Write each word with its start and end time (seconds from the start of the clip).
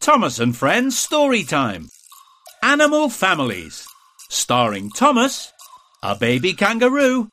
Thomas 0.00 0.38
and 0.38 0.56
Friends 0.56 0.98
Story 0.98 1.42
Time. 1.42 1.90
Animal 2.62 3.10
Families. 3.10 3.86
Starring 4.30 4.90
Thomas, 4.90 5.52
a 6.02 6.14
baby 6.14 6.52
kangaroo, 6.52 7.30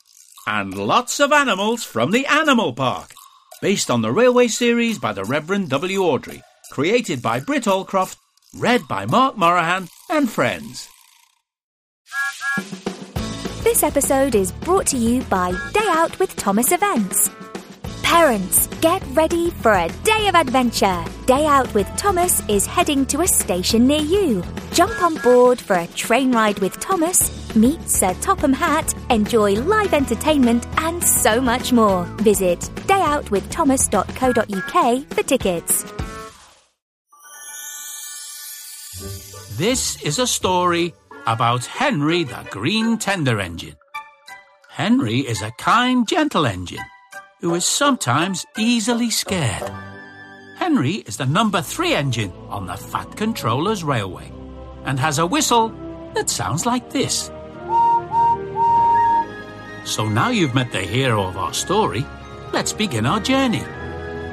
and 0.47 0.73
lots 0.73 1.19
of 1.19 1.31
animals 1.31 1.83
from 1.83 2.11
the 2.11 2.25
animal 2.25 2.73
park. 2.73 3.13
Based 3.61 3.91
on 3.91 4.01
the 4.01 4.11
railway 4.11 4.47
series 4.47 4.99
by 4.99 5.13
the 5.13 5.23
Reverend 5.23 5.69
W. 5.69 5.99
Awdry. 6.01 6.41
Created 6.71 7.21
by 7.21 7.39
Britt 7.39 7.65
Allcroft. 7.65 8.17
Read 8.57 8.87
by 8.87 9.05
Mark 9.05 9.35
Moraghan 9.35 9.87
and 10.09 10.29
friends. 10.29 10.89
This 13.63 13.83
episode 13.83 14.35
is 14.35 14.51
brought 14.51 14.87
to 14.87 14.97
you 14.97 15.21
by 15.23 15.51
Day 15.73 15.87
Out 15.89 16.17
with 16.19 16.35
Thomas 16.35 16.71
Events. 16.71 17.29
Parents, 18.05 18.67
get 18.81 19.01
ready 19.13 19.49
for 19.49 19.73
a 19.73 19.89
day 20.03 20.27
of 20.27 20.35
adventure. 20.35 21.03
Day 21.25 21.47
Out 21.47 21.73
with 21.73 21.87
Thomas 21.97 22.47
is 22.47 22.67
heading 22.67 23.03
to 23.07 23.21
a 23.21 23.27
station 23.27 23.87
near 23.87 23.99
you. 23.99 24.43
Jump 24.73 25.01
on 25.01 25.15
board 25.15 25.59
for 25.59 25.75
a 25.75 25.87
train 25.87 26.31
ride 26.31 26.59
with 26.59 26.79
Thomas, 26.79 27.55
meet 27.55 27.81
Sir 27.89 28.13
Topham 28.21 28.53
Hatt, 28.53 28.93
enjoy 29.09 29.55
live 29.55 29.95
entertainment, 29.95 30.67
and 30.77 31.03
so 31.03 31.41
much 31.41 31.73
more. 31.73 32.03
Visit 32.21 32.59
dayoutwiththomas.co.uk 32.85 35.07
for 35.07 35.23
tickets. 35.23 35.83
This 39.57 39.99
is 40.03 40.19
a 40.19 40.27
story 40.27 40.93
about 41.25 41.65
Henry 41.65 42.23
the 42.23 42.45
Green 42.51 42.99
Tender 42.99 43.41
Engine. 43.41 43.77
Henry 44.69 45.21
is 45.21 45.41
a 45.41 45.49
kind, 45.57 46.07
gentle 46.07 46.45
engine 46.45 46.83
who 47.45 47.53
is 47.53 47.63
sometimes 47.63 48.43
easily 48.57 49.11
scared. 49.11 49.71
Henry 50.55 50.95
is 51.05 51.17
the 51.17 51.27
number 51.27 51.61
three 51.61 51.93
engine 51.93 52.31
on 52.49 52.65
the 52.65 52.75
Fat 52.75 53.15
Controller's 53.15 53.83
Railway 53.83 54.31
and 54.83 54.99
has 54.99 55.19
a 55.19 55.27
whistle 55.27 55.69
that 56.15 56.27
sounds 56.27 56.65
like 56.65 56.89
this. 56.89 57.29
So 59.85 60.09
now 60.09 60.29
you've 60.29 60.55
met 60.55 60.71
the 60.71 60.81
hero 60.81 61.21
of 61.21 61.37
our 61.37 61.53
story, 61.53 62.03
let's 62.51 62.73
begin 62.73 63.05
our 63.05 63.19
journey. 63.19 63.63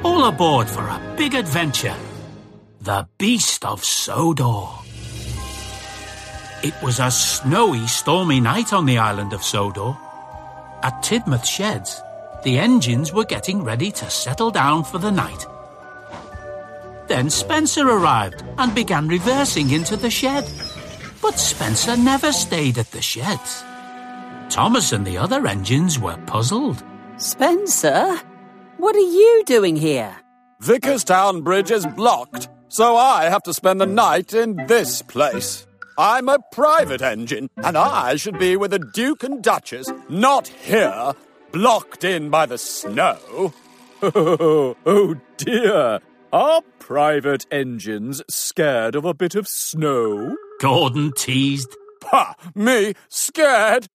All 0.03 0.25
aboard 0.25 0.67
for 0.67 0.81
a 0.81 1.13
big 1.15 1.35
adventure. 1.35 1.95
The 2.81 3.07
Beast 3.19 3.63
of 3.63 3.83
Sodor. 3.83 4.69
It 6.63 6.73
was 6.81 6.99
a 6.99 7.11
snowy, 7.11 7.85
stormy 7.85 8.39
night 8.39 8.73
on 8.73 8.87
the 8.87 8.97
island 8.97 9.33
of 9.33 9.43
Sodor. 9.43 9.95
At 10.81 11.03
Tidmouth 11.03 11.45
Sheds, 11.45 12.01
the 12.43 12.59
engines 12.59 13.13
were 13.13 13.25
getting 13.25 13.63
ready 13.63 13.91
to 13.91 14.09
settle 14.09 14.51
down 14.51 14.83
for 14.83 14.97
the 14.97 15.11
night. 15.11 15.45
Then 17.07 17.29
Spencer 17.29 17.87
arrived 17.87 18.43
and 18.57 18.73
began 18.73 19.07
reversing 19.07 19.71
into 19.71 19.95
the 19.97 20.09
shed. 20.09 20.49
But 21.21 21.39
Spencer 21.39 21.95
never 21.95 22.31
stayed 22.31 22.77
at 22.77 22.91
the 22.91 23.01
shed. 23.01 23.39
Thomas 24.49 24.91
and 24.91 25.05
the 25.05 25.17
other 25.17 25.47
engines 25.47 25.99
were 25.99 26.17
puzzled. 26.25 26.83
Spencer, 27.17 28.19
what 28.77 28.95
are 28.95 28.99
you 28.99 29.43
doing 29.45 29.75
here? 29.75 30.15
Vickerstown 30.61 31.43
Bridge 31.43 31.71
is 31.71 31.85
blocked, 31.85 32.49
so 32.67 32.95
I 32.95 33.25
have 33.25 33.43
to 33.43 33.53
spend 33.53 33.81
the 33.81 33.85
night 33.85 34.33
in 34.33 34.55
this 34.67 35.01
place. 35.01 35.65
I'm 35.97 36.27
a 36.27 36.39
private 36.51 37.01
engine, 37.01 37.49
and 37.57 37.77
I 37.77 38.15
should 38.15 38.39
be 38.39 38.55
with 38.55 38.71
the 38.71 38.79
Duke 38.79 39.23
and 39.23 39.43
Duchess, 39.43 39.91
not 40.09 40.47
here, 40.47 41.13
blocked 41.53 42.03
in 42.03 42.29
by 42.29 42.45
the 42.45 42.57
snow. 42.57 43.53
Oh, 44.01 44.75
oh 44.85 45.15
dear. 45.37 46.01
Are 46.33 46.61
private 46.79 47.45
engines 47.51 48.21
scared 48.27 48.95
of 48.95 49.05
a 49.05 49.13
bit 49.13 49.35
of 49.35 49.47
snow? 49.47 50.35
Gordon 50.59 51.13
teased. 51.15 51.77
Ha! 52.05 52.33
Me 52.55 52.93
scared? 53.07 53.87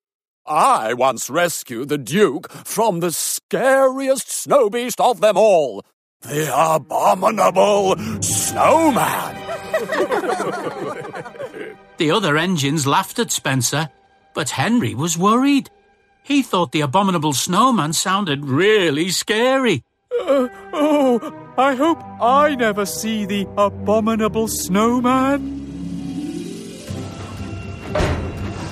I 0.47 0.94
once 0.94 1.28
rescued 1.28 1.91
the 1.91 1.99
Duke 1.99 2.50
from 2.50 3.00
the 3.00 3.12
scariest 3.12 4.31
snow 4.31 4.71
beast 4.71 5.00
of 5.00 5.21
them 5.21 5.37
all, 5.37 5.84
the 6.22 6.50
abominable 6.54 7.97
snowman. 8.22 9.37
The 11.99 12.12
other 12.12 12.37
engines 12.37 12.87
laughed 12.87 13.19
at 13.19 13.33
Spencer, 13.33 13.88
but 14.33 14.50
Henry 14.50 14.94
was 14.94 15.19
worried. 15.19 15.69
He 16.28 16.43
thought 16.43 16.72
the 16.72 16.83
abominable 16.83 17.33
snowman 17.33 17.94
sounded 17.94 18.44
really 18.44 19.09
scary. 19.09 19.83
Uh, 20.12 20.49
oh, 20.75 21.53
I 21.56 21.75
hope 21.75 22.05
I 22.21 22.55
never 22.55 22.84
see 22.84 23.25
the 23.25 23.49
abominable 23.56 24.47
snowman. 24.47 25.41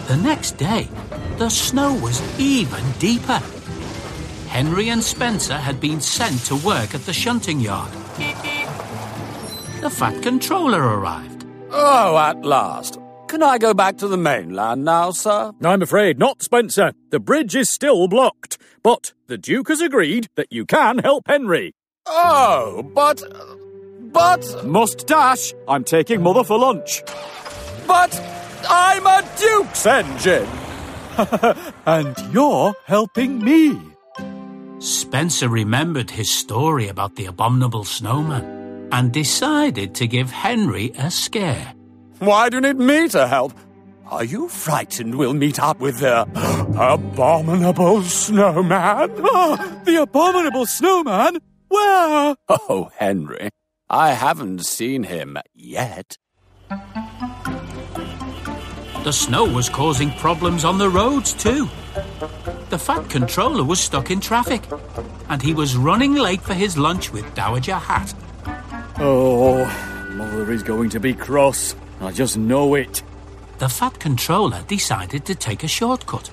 The 0.07 0.19
next 0.19 0.59
day, 0.59 0.87
the 1.39 1.49
snow 1.49 1.95
was 1.95 2.21
even 2.39 2.85
deeper. 2.99 3.41
Henry 4.49 4.91
and 4.91 5.03
Spencer 5.03 5.57
had 5.57 5.81
been 5.81 6.03
sent 6.03 6.45
to 6.45 6.57
work 6.57 6.95
at 6.95 7.07
the 7.07 7.15
shunting 7.15 7.61
yard. 7.61 7.91
The 9.81 9.89
Fat 9.89 10.23
Controller 10.23 10.83
arrived. 10.83 11.47
Oh, 11.71 12.19
at 12.19 12.45
last. 12.45 12.99
Can 13.29 13.43
I 13.43 13.59
go 13.59 13.75
back 13.75 13.99
to 13.99 14.09
the 14.09 14.17
mainland 14.17 14.85
now, 14.85 15.11
sir? 15.11 15.53
I'm 15.63 15.83
afraid 15.83 16.19
not, 16.19 16.43
Spencer. 16.43 16.93
The 17.11 17.21
bridge 17.21 17.57
is 17.57 17.69
still 17.69 18.09
blocked. 18.09 18.59
But 18.83 19.13
the 19.27 19.37
Duke 19.37 19.69
has 19.69 19.81
agreed 19.81 20.29
that 20.37 20.53
you 20.53 20.65
can 20.65 20.99
help 20.99 21.25
Henry. 21.27 21.75
Oh, 22.07 22.83
but. 22.95 23.21
But. 24.13 24.65
Must 24.65 25.07
dash. 25.07 25.53
I'm 25.67 25.85
taking 25.85 26.23
Mother 26.23 26.45
for 26.45 26.59
lunch. 26.59 27.03
But. 27.87 28.15
I'm 28.69 29.07
a 29.07 29.23
Duke's 29.39 29.87
engine! 29.87 30.49
and 31.87 32.17
you're 32.33 32.75
helping 32.85 33.43
me. 33.43 33.81
Spencer 34.79 35.49
remembered 35.49 36.11
his 36.11 36.31
story 36.31 36.89
about 36.89 37.17
the 37.17 37.27
abominable 37.27 37.85
snowman 37.85 38.89
and 38.93 39.13
decided 39.13 39.95
to 39.95 40.07
give 40.07 40.31
Henry 40.31 40.93
a 40.99 41.11
scare. 41.11 41.76
Why 42.19 42.49
do 42.49 42.57
you 42.57 42.61
need 42.63 42.79
me 42.79 43.09
to 43.09 43.27
help? 43.27 43.53
Are 44.07 44.25
you 44.25 44.49
frightened 44.49 45.17
we'll 45.17 45.35
meet 45.35 45.59
up 45.59 45.81
with 45.81 45.99
the 45.99 46.23
abominable 46.79 48.03
snowman? 48.03 49.11
Oh, 49.19 49.81
the 49.85 50.03
abominable 50.03 50.67
snowman? 50.67 51.39
Where? 51.69 52.37
Oh, 52.49 52.91
Henry, 52.97 53.51
I 53.91 54.13
haven't 54.13 54.65
seen 54.65 55.03
him 55.03 55.37
yet. 55.55 56.17
The 59.03 59.13
snow 59.13 59.45
was 59.45 59.69
causing 59.69 60.11
problems 60.13 60.65
on 60.65 60.79
the 60.79 60.89
roads 60.89 61.33
too. 61.33 61.69
The 62.71 62.79
Fat 62.79 63.09
Controller 63.11 63.65
was 63.65 63.79
stuck 63.81 64.11
in 64.11 64.21
traffic, 64.21 64.63
and 65.29 65.43
he 65.43 65.53
was 65.53 65.77
running 65.77 66.15
late 66.15 66.41
for 66.41 66.55
his 66.55 66.79
lunch 66.79 67.13
with 67.13 67.35
Dowager 67.35 67.77
Hatt. 67.77 68.15
Oh, 68.99 69.65
Mother 70.13 70.51
is 70.51 70.63
going 70.63 70.91
to 70.91 71.01
be 71.01 71.13
cross. 71.13 71.75
I 72.01 72.13
just 72.13 72.37
know 72.37 72.75
it. 72.75 73.03
The 73.59 73.69
Fat 73.69 73.99
Controller 73.99 74.63
decided 74.69 75.25
to 75.27 75.35
take 75.35 75.65
a 75.65 75.69
shortcut. 75.69 76.31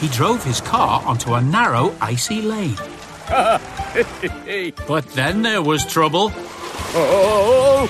He 0.00 0.08
drove 0.08 0.44
his 0.44 0.60
car 0.60 1.02
onto 1.04 1.34
a 1.34 1.40
narrow, 1.40 1.94
icy 2.00 2.40
lane. 2.40 2.76
but 3.28 5.06
then 5.08 5.42
there 5.42 5.62
was 5.62 5.84
trouble. 5.84 6.32
Oh! 6.94 7.88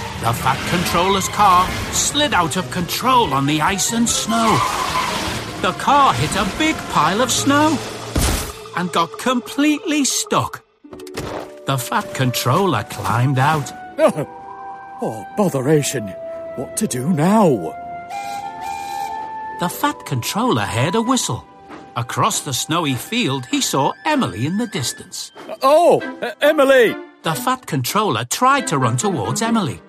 The 0.20 0.34
Fat 0.34 0.58
Controller's 0.68 1.28
car 1.30 1.66
slid 1.92 2.34
out 2.34 2.58
of 2.58 2.70
control 2.70 3.32
on 3.32 3.46
the 3.46 3.62
ice 3.62 3.94
and 3.94 4.06
snow. 4.06 4.50
The 5.62 5.72
car 5.78 6.12
hit 6.12 6.36
a 6.36 6.46
big 6.58 6.76
pile 6.92 7.22
of 7.22 7.30
snow 7.30 7.78
and 8.76 8.92
got 8.92 9.18
completely 9.18 10.04
stuck. 10.04 10.62
The 11.64 11.78
Fat 11.78 12.12
Controller 12.12 12.84
climbed 12.84 13.38
out. 13.38 13.72
Oh, 15.02 15.26
botheration. 15.34 16.08
What 16.56 16.76
to 16.76 16.86
do 16.86 17.10
now? 17.10 17.74
The 19.58 19.68
Fat 19.68 20.04
Controller 20.04 20.66
heard 20.66 20.94
a 20.94 21.00
whistle. 21.00 21.46
Across 21.96 22.40
the 22.40 22.52
snowy 22.52 22.94
field, 22.94 23.46
he 23.46 23.62
saw 23.62 23.92
Emily 24.04 24.44
in 24.44 24.58
the 24.58 24.66
distance. 24.66 25.32
Oh, 25.62 26.02
uh, 26.20 26.32
Emily! 26.42 26.94
The 27.22 27.34
Fat 27.34 27.66
Controller 27.66 28.26
tried 28.26 28.66
to 28.68 28.78
run 28.78 28.98
towards 28.98 29.40
Emily, 29.40 29.80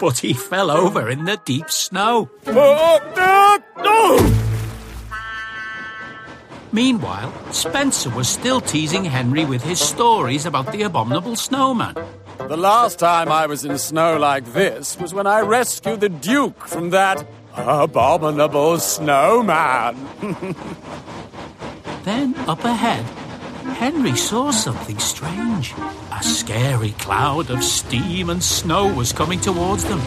but 0.00 0.18
he 0.18 0.32
fell 0.32 0.70
over 0.70 1.10
in 1.10 1.24
the 1.26 1.38
deep 1.44 1.70
snow. 1.70 2.30
Oh, 2.46 3.00
uh, 3.14 3.58
no! 3.82 4.18
Meanwhile, 6.72 7.32
Spencer 7.52 8.10
was 8.10 8.28
still 8.28 8.60
teasing 8.60 9.04
Henry 9.04 9.44
with 9.44 9.62
his 9.62 9.80
stories 9.80 10.46
about 10.46 10.72
the 10.72 10.82
abominable 10.82 11.36
snowman. 11.36 11.94
The 12.38 12.56
last 12.56 12.98
time 12.98 13.28
I 13.32 13.46
was 13.46 13.64
in 13.64 13.76
snow 13.76 14.18
like 14.18 14.44
this 14.52 14.98
was 15.00 15.12
when 15.12 15.26
I 15.26 15.40
rescued 15.40 16.00
the 16.00 16.08
Duke 16.08 16.68
from 16.68 16.90
that 16.90 17.26
abominable 17.56 18.78
snowman. 18.78 19.96
then, 22.04 22.34
up 22.46 22.64
ahead, 22.64 23.04
Henry 23.76 24.14
saw 24.16 24.52
something 24.52 24.98
strange. 24.98 25.74
A 26.12 26.22
scary 26.22 26.92
cloud 26.92 27.50
of 27.50 27.64
steam 27.64 28.30
and 28.30 28.42
snow 28.42 28.94
was 28.94 29.12
coming 29.12 29.40
towards 29.40 29.84
them. 29.84 30.00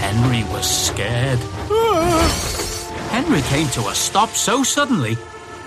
Henry 0.00 0.42
was 0.52 0.68
scared. 0.68 1.38
Henry 3.10 3.42
came 3.42 3.68
to 3.68 3.88
a 3.88 3.94
stop 3.94 4.30
so 4.30 4.64
suddenly 4.64 5.16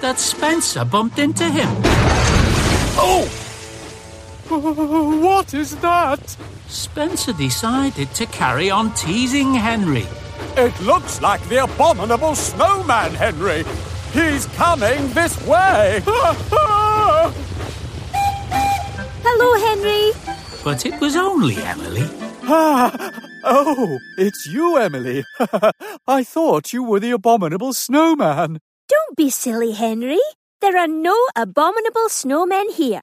that 0.02 0.20
Spencer 0.20 0.84
bumped 0.84 1.18
into 1.18 1.46
him. 1.46 1.70
Oh! 3.00 3.47
What 4.50 5.54
is 5.54 5.76
that? 5.78 6.38
Spencer 6.68 7.34
decided 7.34 8.14
to 8.16 8.26
carry 8.28 8.70
on 8.70 8.94
teasing 8.94 9.54
Henry. 9.54 10.06
It 10.56 10.80
looks 10.82 11.22
like 11.22 11.42
the 11.50 11.64
abominable 11.66 12.34
snowman, 12.34 13.14
Henry. 13.14 13.66
He's 14.14 14.46
coming 14.56 15.12
this 15.14 15.36
way. 15.46 16.02
Hello, 19.26 19.50
Henry. 19.68 20.14
But 20.64 20.86
it 20.86 21.00
was 21.02 21.18
only 21.18 21.58
Emily. 21.58 22.08
Ah, 22.44 23.12
oh, 23.44 24.00
it's 24.18 24.48
you, 24.48 24.78
Emily. 24.78 25.26
I 26.08 26.24
thought 26.24 26.72
you 26.72 26.84
were 26.84 27.02
the 27.02 27.12
abominable 27.12 27.74
snowman. 27.74 28.60
Don't 28.88 29.18
be 29.18 29.30
silly, 29.30 29.74
Henry. 29.74 30.22
There 30.62 30.78
are 30.78 30.88
no 30.88 31.16
abominable 31.36 32.08
snowmen 32.08 32.72
here. 32.74 33.02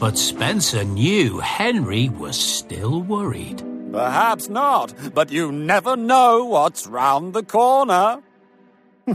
But 0.00 0.16
Spencer 0.16 0.84
knew 0.84 1.40
Henry 1.40 2.08
was 2.08 2.38
still 2.38 3.02
worried. 3.02 3.64
Perhaps 3.90 4.48
not, 4.48 4.94
but 5.12 5.32
you 5.32 5.50
never 5.50 5.96
know 5.96 6.44
what's 6.44 6.86
round 6.86 7.34
the 7.34 7.42
corner. 7.42 8.22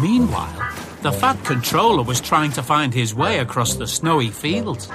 Meanwhile, 0.00 0.56
the 1.02 1.12
Fat 1.12 1.36
Controller 1.44 2.02
was 2.02 2.20
trying 2.22 2.52
to 2.52 2.62
find 2.62 2.94
his 2.94 3.14
way 3.14 3.38
across 3.38 3.74
the 3.74 3.86
snowy 3.86 4.30
fields. 4.30 4.88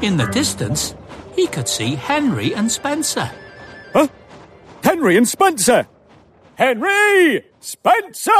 In 0.00 0.16
the 0.16 0.28
distance, 0.32 0.94
he 1.34 1.48
could 1.48 1.68
see 1.68 1.96
Henry 1.96 2.54
and 2.54 2.70
Spencer. 2.70 3.30
Huh? 3.92 4.06
Henry 4.84 5.16
and 5.16 5.26
Spencer! 5.26 5.88
Henry! 6.56 7.44
Spencer! 7.60 8.32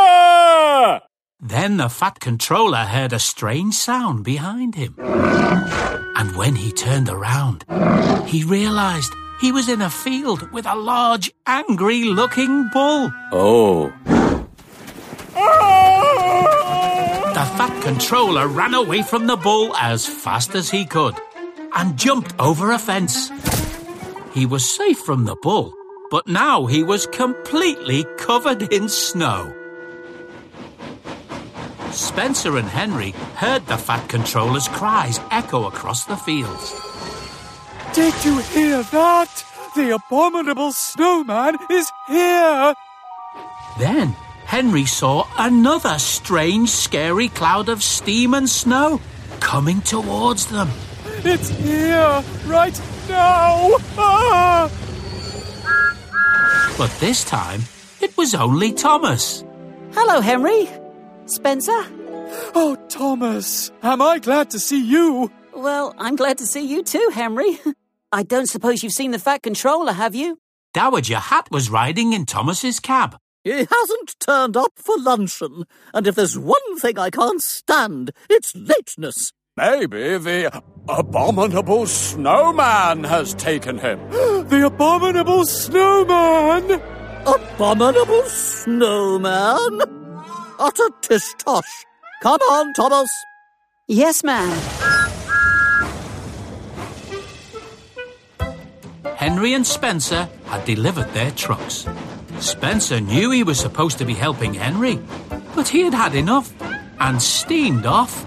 Then 1.39 1.77
the 1.77 1.91
Fat 1.91 2.19
Controller 2.19 2.85
heard 2.85 3.13
a 3.13 3.19
strange 3.19 3.75
sound 3.75 4.25
behind 4.25 4.75
him. 4.75 4.95
And 4.99 6.35
when 6.35 6.57
he 6.57 6.73
turned 6.73 7.11
around, 7.11 7.65
he 8.27 8.43
realized 8.43 9.13
he 9.39 9.53
was 9.53 9.69
in 9.69 9.83
a 9.83 9.91
field 9.91 10.51
with 10.51 10.65
a 10.65 10.75
large, 10.75 11.31
angry 11.47 12.05
looking 12.05 12.71
bull. 12.73 13.13
Oh. 13.33 13.93
The 17.35 17.47
Fat 17.59 17.83
Controller 17.83 18.49
ran 18.49 18.73
away 18.73 19.03
from 19.03 19.27
the 19.27 19.37
bull 19.37 19.77
as 19.77 20.07
fast 20.07 20.55
as 20.55 20.71
he 20.71 20.87
could 20.87 21.15
and 21.75 21.99
jumped 21.99 22.35
over 22.39 22.73
a 22.73 22.79
fence. 22.79 23.31
He 24.33 24.47
was 24.47 24.69
safe 24.69 25.01
from 25.01 25.27
the 25.27 25.37
bull, 25.43 25.75
but 26.11 26.27
now 26.27 26.67
he 26.67 26.83
was 26.83 27.07
completely 27.07 28.05
covered 28.17 28.73
in 28.73 28.89
snow. 28.89 29.53
Spencer 31.91 32.59
and 32.59 32.69
Henry 32.69 33.13
heard 33.37 33.67
the 33.67 33.79
Fat 33.79 34.09
Controller's 34.09 34.69
cries 34.69 35.19
echo 35.31 35.67
across 35.67 36.05
the 36.05 36.17
fields. 36.17 36.75
Did 37.95 38.15
you 38.25 38.39
hear 38.39 38.83
that? 38.83 39.45
The 39.75 39.95
abominable 39.95 40.73
snowman 40.73 41.57
is 41.71 41.91
here! 42.07 42.75
Then 43.79 44.15
Henry 44.45 44.85
saw 44.85 45.27
another 45.39 45.99
strange, 45.99 46.71
scary 46.71 47.29
cloud 47.29 47.69
of 47.69 47.83
steam 47.83 48.35
and 48.35 48.49
snow 48.49 49.01
coming 49.41 49.81
towards 49.81 50.47
them. 50.47 50.69
It's 51.25 51.49
here, 51.49 52.23
right 52.47 52.81
now! 53.09 53.77
Ah! 53.99 54.71
But 56.79 56.91
this 57.01 57.25
time, 57.25 57.63
it 58.03 58.17
was 58.19 58.35
only 58.35 58.73
Thomas. 58.73 59.45
Hello, 59.93 60.21
Henry. 60.21 60.69
Spencer? 61.25 61.73
Oh, 62.55 62.77
Thomas, 62.89 63.71
am 63.83 64.03
I 64.03 64.19
glad 64.19 64.51
to 64.51 64.59
see 64.59 64.83
you? 64.85 65.31
Well, 65.55 65.95
I'm 65.97 66.17
glad 66.17 66.39
to 66.39 66.47
see 66.47 66.67
you 66.67 66.83
too, 66.83 67.11
Henry. 67.15 67.59
I 68.13 68.23
don't 68.23 68.47
suppose 68.49 68.83
you've 68.83 68.93
seen 68.93 69.13
the 69.13 69.19
Fat 69.19 69.43
Controller, 69.43 69.93
have 69.93 70.15
you? 70.15 70.39
Dowager 70.75 71.17
Hatt 71.19 71.51
was 71.51 71.71
riding 71.71 72.13
in 72.13 72.27
Thomas's 72.27 72.79
cab. 72.79 73.17
He 73.43 73.53
hasn't 73.53 74.17
turned 74.21 74.57
up 74.57 74.73
for 74.77 74.99
luncheon, 74.99 75.65
and 75.95 76.07
if 76.07 76.15
there's 76.15 76.37
one 76.39 76.79
thing 76.79 76.99
I 76.99 77.11
can't 77.11 77.41
stand, 77.41 78.11
it's 78.29 78.55
lateness. 78.55 79.33
Maybe 79.57 80.19
the 80.19 80.63
abominable 80.87 81.87
snowman 81.87 83.05
has 83.05 83.33
taken 83.35 83.79
him. 83.79 83.99
The 84.47 84.67
abominable 84.67 85.45
snowman! 85.45 86.81
Abominable 87.27 88.23
snowman? 88.27 89.81
Utter 90.61 90.89
tish 91.01 91.35
tosh. 91.39 91.85
Come 92.23 92.41
on, 92.43 92.73
Thomas. 92.75 93.11
Yes, 93.89 94.23
ma'am. 94.23 94.57
Henry 99.17 99.55
and 99.55 99.67
Spencer 99.67 100.29
had 100.45 100.65
delivered 100.65 101.09
their 101.13 101.33
trucks. 101.33 101.87
Spencer 102.39 103.01
knew 103.01 103.33
he 103.33 103.43
was 103.43 103.59
supposed 103.59 103.99
to 103.99 104.05
be 104.05 104.15
helping 104.15 104.55
Henry, 104.55 105.01
but 105.57 105.67
he 105.67 105.81
had 105.81 105.95
had 105.95 106.15
enough 106.15 106.53
and 107.01 107.21
steamed 107.21 107.87
off. 107.87 108.25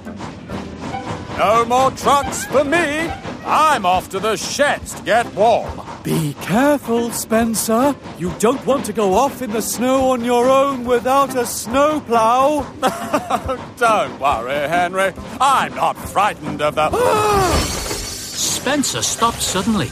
No 1.39 1.63
more 1.63 1.89
trucks 1.91 2.45
for 2.47 2.65
me. 2.65 3.07
I'm 3.45 3.86
off 3.86 4.09
to 4.09 4.19
the 4.19 4.36
sheds 4.36 4.94
to 4.95 5.03
get 5.03 5.25
warm. 5.33 5.80
Be 6.03 6.33
careful, 6.41 7.12
Spencer. 7.12 7.95
You 8.18 8.33
don't 8.39 8.65
want 8.65 8.86
to 8.88 8.94
go 8.94 9.13
off 9.13 9.41
in 9.41 9.51
the 9.51 9.62
snow 9.62 10.12
on 10.12 10.25
your 10.25 10.50
own 10.50 10.83
without 10.83 11.38
a 11.38 11.45
snowplow. 11.45 12.65
Don't 13.77 14.19
worry, 14.19 14.68
Henry. 14.68 15.13
I'm 15.39 15.74
not 15.75 15.95
frightened 15.97 16.62
of 16.62 16.75
the. 16.75 16.89
Spencer 17.62 19.01
stopped 19.01 19.42
suddenly. 19.42 19.89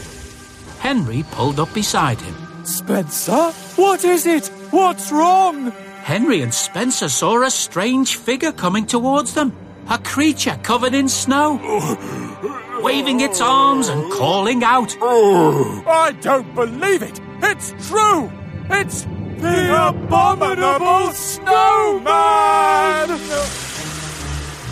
Henry 0.80 1.24
pulled 1.30 1.60
up 1.60 1.72
beside 1.72 2.20
him. 2.20 2.66
Spencer? 2.66 3.52
What 3.76 4.04
is 4.04 4.26
it? 4.26 4.48
What's 4.70 5.10
wrong? 5.10 5.70
Henry 6.02 6.42
and 6.42 6.52
Spencer 6.52 7.08
saw 7.08 7.42
a 7.42 7.50
strange 7.50 8.16
figure 8.16 8.52
coming 8.52 8.84
towards 8.84 9.32
them. 9.32 9.56
A 9.90 9.98
creature 9.98 10.58
covered 10.62 10.92
in 10.92 11.08
snow, 11.08 11.58
waving 12.82 13.20
its 13.20 13.40
arms 13.40 13.88
and 13.88 14.12
calling 14.12 14.62
out. 14.62 14.94
I 15.00 16.14
don't 16.20 16.54
believe 16.54 17.02
it. 17.02 17.18
It's 17.42 17.72
true. 17.88 18.30
It's 18.68 19.04
the 19.38 19.88
abominable 19.88 21.12
snowman. 21.12 23.08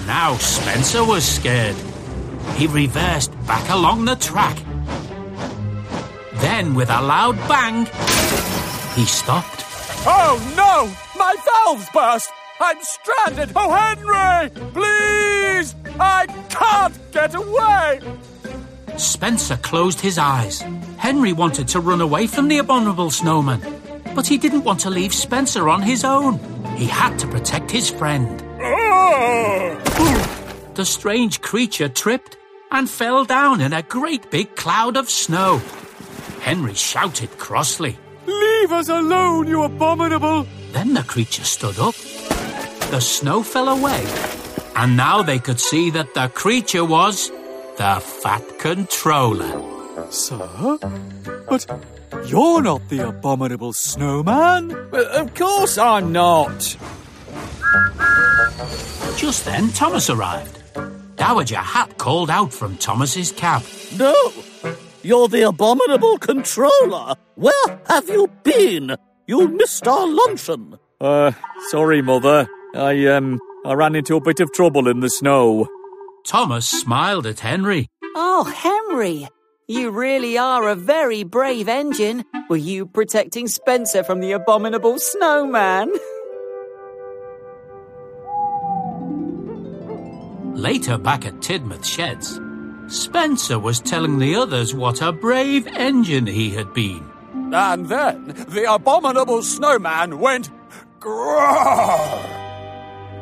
Now 0.06 0.36
Spencer 0.36 1.02
was 1.02 1.24
scared. 1.24 1.76
He 2.56 2.66
reversed 2.66 3.32
back 3.46 3.70
along 3.70 4.04
the 4.04 4.16
track. 4.16 4.58
Then, 6.34 6.74
with 6.74 6.90
a 6.90 7.00
loud 7.00 7.36
bang, 7.48 7.86
he 8.94 9.06
stopped. 9.06 9.64
Oh 10.06 10.36
no! 10.54 10.90
My 11.18 11.34
valves 11.46 11.88
burst. 11.94 12.30
I'm 12.60 12.78
stranded. 12.82 13.52
Oh, 13.54 13.72
Henry, 13.72 14.50
please! 14.72 15.74
I 16.00 16.26
can't 16.48 17.12
get 17.12 17.34
away. 17.34 18.00
Spencer 18.96 19.56
closed 19.58 20.00
his 20.00 20.18
eyes. 20.18 20.62
Henry 20.96 21.32
wanted 21.32 21.68
to 21.68 21.80
run 21.80 22.00
away 22.00 22.26
from 22.26 22.48
the 22.48 22.58
abominable 22.58 23.10
snowman, 23.10 23.60
but 24.14 24.26
he 24.26 24.38
didn't 24.38 24.64
want 24.64 24.80
to 24.80 24.90
leave 24.90 25.14
Spencer 25.14 25.68
on 25.68 25.82
his 25.82 26.04
own. 26.04 26.38
He 26.76 26.86
had 26.86 27.18
to 27.18 27.26
protect 27.26 27.70
his 27.70 27.90
friend. 27.90 28.40
The 30.74 30.84
strange 30.84 31.40
creature 31.40 31.88
tripped 31.88 32.36
and 32.70 32.88
fell 32.88 33.24
down 33.24 33.60
in 33.60 33.72
a 33.72 33.82
great 33.82 34.30
big 34.30 34.56
cloud 34.56 34.96
of 34.96 35.08
snow. 35.08 35.60
Henry 36.40 36.74
shouted 36.74 37.30
crossly. 37.38 37.98
Leave 38.26 38.72
us 38.72 38.88
alone, 38.88 39.46
you 39.46 39.62
abominable! 39.62 40.46
Then 40.72 40.94
the 40.94 41.02
creature 41.02 41.44
stood 41.44 41.78
up. 41.78 41.94
The 42.96 43.02
snow 43.02 43.42
fell 43.42 43.68
away, 43.68 44.06
and 44.74 44.96
now 44.96 45.22
they 45.22 45.38
could 45.38 45.60
see 45.60 45.90
that 45.90 46.14
the 46.14 46.28
creature 46.28 46.82
was 46.82 47.28
the 47.76 48.00
Fat 48.00 48.58
Controller. 48.58 49.52
Sir? 50.10 50.78
But 51.46 51.66
you're 52.24 52.62
not 52.62 52.88
the 52.88 53.06
abominable 53.08 53.74
snowman. 53.74 54.72
of 54.94 55.34
course 55.34 55.76
I'm 55.76 56.10
not. 56.10 56.74
Just 59.18 59.44
then, 59.44 59.68
Thomas 59.72 60.08
arrived. 60.08 60.56
Dowager 61.16 61.56
Hatt 61.56 61.98
called 61.98 62.30
out 62.30 62.50
from 62.50 62.78
Thomas's 62.78 63.30
cab. 63.30 63.62
No, 63.98 64.14
you're 65.02 65.28
the 65.28 65.42
abominable 65.42 66.16
controller. 66.16 67.14
Where 67.34 67.78
have 67.88 68.08
you 68.08 68.28
been? 68.42 68.96
You 69.26 69.48
missed 69.48 69.86
our 69.86 70.08
luncheon. 70.08 70.78
Uh, 70.98 71.32
sorry, 71.68 72.00
Mother. 72.00 72.48
I, 72.76 73.06
um, 73.06 73.40
I 73.64 73.72
ran 73.72 73.94
into 73.94 74.16
a 74.16 74.20
bit 74.20 74.40
of 74.40 74.52
trouble 74.52 74.88
in 74.88 75.00
the 75.00 75.10
snow. 75.10 75.66
Thomas 76.26 76.66
smiled 76.66 77.26
at 77.26 77.40
Henry. 77.40 77.88
Oh, 78.14 78.44
Henry, 78.44 79.28
you 79.66 79.90
really 79.90 80.36
are 80.36 80.68
a 80.68 80.74
very 80.74 81.24
brave 81.24 81.68
engine. 81.68 82.24
Were 82.48 82.56
you 82.56 82.86
protecting 82.86 83.48
Spencer 83.48 84.04
from 84.04 84.20
the 84.20 84.32
abominable 84.32 84.98
snowman? 84.98 85.92
Later, 90.54 90.98
back 90.98 91.26
at 91.26 91.34
Tidmouth 91.40 91.84
Sheds, 91.84 92.40
Spencer 92.88 93.58
was 93.58 93.80
telling 93.80 94.18
the 94.18 94.36
others 94.36 94.74
what 94.74 95.02
a 95.02 95.12
brave 95.12 95.66
engine 95.66 96.26
he 96.26 96.50
had 96.50 96.72
been. 96.72 97.04
And 97.52 97.86
then 97.88 98.28
the 98.48 98.72
abominable 98.72 99.42
snowman 99.42 100.18
went 100.18 100.50
grrr. 100.98 102.45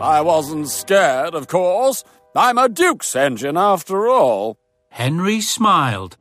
I 0.01 0.21
wasn't 0.21 0.69
scared, 0.69 1.35
of 1.35 1.49
course. 1.49 2.05
I'm 2.37 2.59
a 2.59 2.69
Duke's 2.69 3.15
engine 3.15 3.57
after 3.57 4.09
all. 4.09 4.59
Henry 4.91 5.41
smiled. 5.41 6.17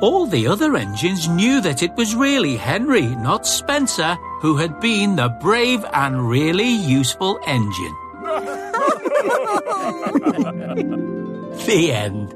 All 0.00 0.26
the 0.26 0.48
other 0.48 0.76
engines 0.76 1.28
knew 1.28 1.60
that 1.60 1.82
it 1.82 1.94
was 1.94 2.16
really 2.16 2.56
Henry, 2.56 3.06
not 3.16 3.46
Spencer, 3.46 4.16
who 4.40 4.56
had 4.56 4.80
been 4.80 5.16
the 5.16 5.28
brave 5.40 5.84
and 5.92 6.28
really 6.28 6.68
useful 6.68 7.38
engine. 7.46 7.94
the 11.66 11.92
end. 11.92 12.34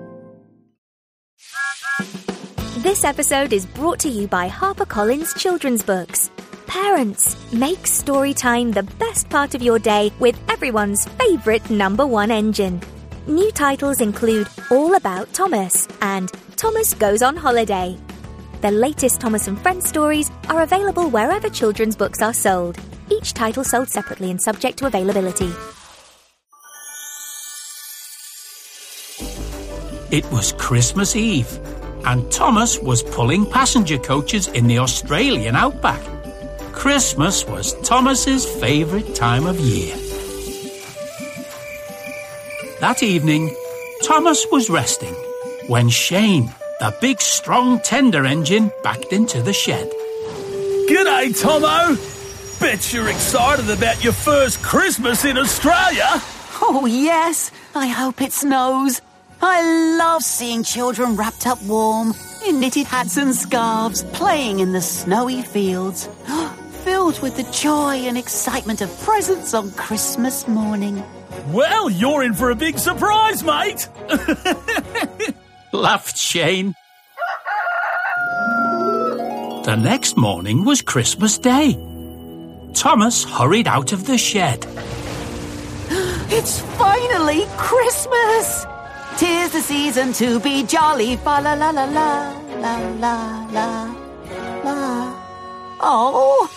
This 2.78 3.04
episode 3.04 3.52
is 3.52 3.66
brought 3.66 3.98
to 4.00 4.08
you 4.08 4.28
by 4.28 4.48
HarperCollins 4.48 5.36
Children's 5.36 5.82
Books. 5.82 6.30
Parents, 6.68 7.34
make 7.50 7.86
story 7.86 8.34
time 8.34 8.72
the 8.72 8.82
best 8.82 9.30
part 9.30 9.54
of 9.54 9.62
your 9.62 9.78
day 9.78 10.12
with 10.18 10.38
everyone's 10.50 11.06
favourite 11.06 11.70
number 11.70 12.06
one 12.06 12.30
engine. 12.30 12.82
New 13.26 13.50
titles 13.52 14.02
include 14.02 14.48
All 14.70 14.94
About 14.94 15.32
Thomas 15.32 15.88
and 16.02 16.30
Thomas 16.56 16.92
Goes 16.92 17.22
on 17.22 17.36
Holiday. 17.36 17.96
The 18.60 18.70
latest 18.70 19.18
Thomas 19.18 19.48
and 19.48 19.58
Friends 19.62 19.88
stories 19.88 20.30
are 20.50 20.60
available 20.60 21.08
wherever 21.08 21.48
children's 21.48 21.96
books 21.96 22.20
are 22.20 22.34
sold. 22.34 22.78
Each 23.10 23.32
title 23.32 23.64
sold 23.64 23.88
separately 23.88 24.30
and 24.30 24.40
subject 24.40 24.76
to 24.80 24.86
availability. 24.86 25.50
It 30.10 30.30
was 30.30 30.52
Christmas 30.52 31.16
Eve, 31.16 31.50
and 32.04 32.30
Thomas 32.30 32.78
was 32.78 33.02
pulling 33.02 33.46
passenger 33.46 33.96
coaches 33.96 34.48
in 34.48 34.66
the 34.66 34.80
Australian 34.80 35.56
outback. 35.56 36.17
Christmas 36.78 37.44
was 37.44 37.74
Thomas's 37.82 38.46
favourite 38.60 39.12
time 39.16 39.46
of 39.46 39.58
year. 39.58 39.96
That 42.78 43.02
evening, 43.02 43.52
Thomas 44.04 44.46
was 44.52 44.70
resting 44.70 45.12
when 45.66 45.88
Shane, 45.88 46.54
the 46.78 46.96
big 47.00 47.20
strong 47.20 47.80
tender 47.80 48.24
engine, 48.24 48.70
backed 48.84 49.12
into 49.12 49.42
the 49.42 49.52
shed. 49.52 49.90
G'day, 50.88 51.34
Tomo. 51.42 52.00
Bet 52.60 52.92
you're 52.92 53.08
excited 53.08 53.68
about 53.70 54.04
your 54.04 54.12
first 54.12 54.62
Christmas 54.62 55.24
in 55.24 55.36
Australia. 55.36 56.06
Oh, 56.62 56.86
yes. 56.86 57.50
I 57.74 57.88
hope 57.88 58.22
it 58.22 58.32
snows. 58.32 59.02
I 59.42 59.96
love 59.98 60.22
seeing 60.22 60.62
children 60.62 61.16
wrapped 61.16 61.44
up 61.44 61.60
warm 61.64 62.14
in 62.46 62.60
knitted 62.60 62.86
hats 62.86 63.16
and 63.16 63.34
scarves, 63.34 64.02
playing 64.04 64.60
in 64.60 64.72
the 64.72 64.80
snowy 64.80 65.42
fields, 65.42 66.08
oh, 66.28 66.47
filled 67.08 67.22
with 67.22 67.36
the 67.36 67.52
joy 67.52 67.94
and 68.06 68.18
excitement 68.18 68.80
of 68.82 69.00
presents 69.00 69.54
on 69.54 69.70
Christmas 69.72 70.46
morning. 70.46 71.02
Well, 71.48 71.88
you're 71.88 72.22
in 72.22 72.34
for 72.34 72.50
a 72.50 72.54
big 72.54 72.78
surprise, 72.78 73.42
mate. 73.42 73.88
Laughed 75.72 76.18
Shane. 76.18 76.74
The 79.64 79.76
next 79.76 80.16
morning 80.16 80.64
was 80.64 80.82
Christmas 80.82 81.38
Day. 81.38 81.78
Thomas 82.74 83.24
hurried 83.24 83.68
out 83.68 83.92
of 83.92 84.06
the 84.06 84.18
shed. 84.18 84.66
It's 86.30 86.60
finally 86.76 87.46
Christmas! 87.56 88.66
Tis 89.16 89.50
the 89.52 89.62
season 89.62 90.12
to 90.12 90.38
be 90.40 90.62
jolly, 90.62 91.16
fa 91.16 91.40
la 91.42 91.54
la 91.54 91.70
la 91.70 91.84
la 91.84 92.38
la 92.60 92.76
la 93.00 93.46
la 93.50 93.54
la. 93.54 93.98
Oh, 95.80 96.50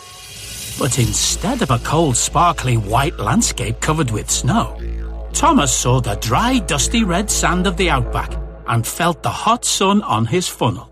But 0.80 0.98
instead 0.98 1.62
of 1.62 1.70
a 1.72 1.80
cold, 1.80 2.18
sparkly 2.18 2.75
white 2.75 3.18
landscape 3.20 3.80
covered 3.82 4.10
with 4.12 4.30
snow, 4.32 4.80
Thomas 5.34 5.74
saw 5.74 6.01
the 6.01 6.16
dry, 6.16 6.60
dusty 6.60 7.04
red 7.04 7.30
sand 7.30 7.68
of 7.68 7.78
the 7.78 7.90
outback 7.90 8.34
and 8.68 8.86
felt 8.86 9.22
the 9.22 9.30
hot 9.30 9.63
sun 9.66 10.01
on 10.04 10.25
his 10.25 10.48
funnel. 10.48 10.88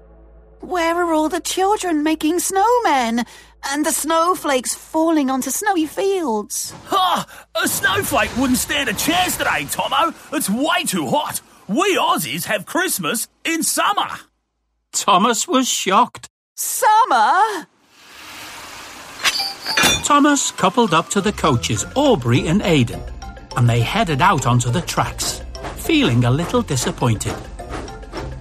where 0.62 0.96
are 0.98 1.14
all 1.14 1.30
the 1.30 1.40
children 1.40 2.04
making 2.04 2.38
snowmen? 2.40 3.26
And 3.72 3.86
the 3.86 3.92
snowflakes 3.92 4.76
falling 4.76 5.30
onto 5.30 5.50
snowy 5.50 5.86
fields. 5.86 6.74
Ha! 6.88 7.26
A 7.62 7.68
snowflake 7.68 8.36
wouldn't 8.38 8.58
stand 8.60 8.90
a 8.90 8.94
chance 8.94 9.38
today, 9.38 9.66
Tomo. 9.66 10.14
It's 10.34 10.50
way 10.50 10.84
too 10.86 11.08
hot. 11.08 11.42
We 11.68 11.98
Aussies 11.98 12.46
have 12.46 12.66
Christmas 12.66 13.28
in 13.44 13.64
summer. 13.64 14.10
Thomas 14.92 15.48
was 15.48 15.68
shocked. 15.68 16.28
Summer? 16.56 17.68
Thomas 20.04 20.52
coupled 20.52 20.94
up 20.94 21.10
to 21.10 21.22
the 21.22 21.32
coaches, 21.32 21.86
Aubrey 21.96 22.48
and 22.48 22.62
Aidan, 22.62 23.02
and 23.56 23.70
they 23.70 23.82
headed 23.82 24.22
out 24.22 24.46
onto 24.46 24.70
the 24.70 24.82
tracks, 24.82 25.42
feeling 25.76 26.26
a 26.26 26.32
little 26.32 26.62
disappointed. 26.62 27.36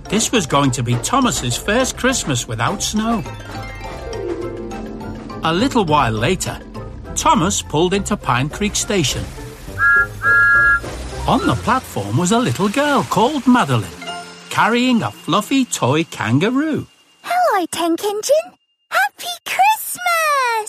This 0.08 0.32
was 0.32 0.46
going 0.46 0.70
to 0.72 0.82
be 0.82 0.94
Thomas's 1.02 1.56
first 1.56 1.98
Christmas 1.98 2.48
without 2.48 2.82
snow. 2.82 3.22
A 5.44 5.52
little 5.52 5.84
while 5.84 6.12
later, 6.12 6.58
Thomas 7.14 7.62
pulled 7.62 7.94
into 7.94 8.16
Pine 8.16 8.48
Creek 8.48 8.74
Station. 8.74 9.24
On 11.26 11.46
the 11.46 11.58
platform 11.62 12.16
was 12.16 12.32
a 12.32 12.38
little 12.38 12.70
girl 12.70 13.02
called 13.04 13.46
Madeline, 13.46 13.90
carrying 14.48 15.02
a 15.02 15.10
fluffy 15.10 15.64
toy 15.66 16.04
kangaroo. 16.04 16.86
Hello, 17.22 17.66
Tank 17.70 18.02
Engine. 18.02 18.48
Happy 18.90 19.34
Christmas! 19.44 20.67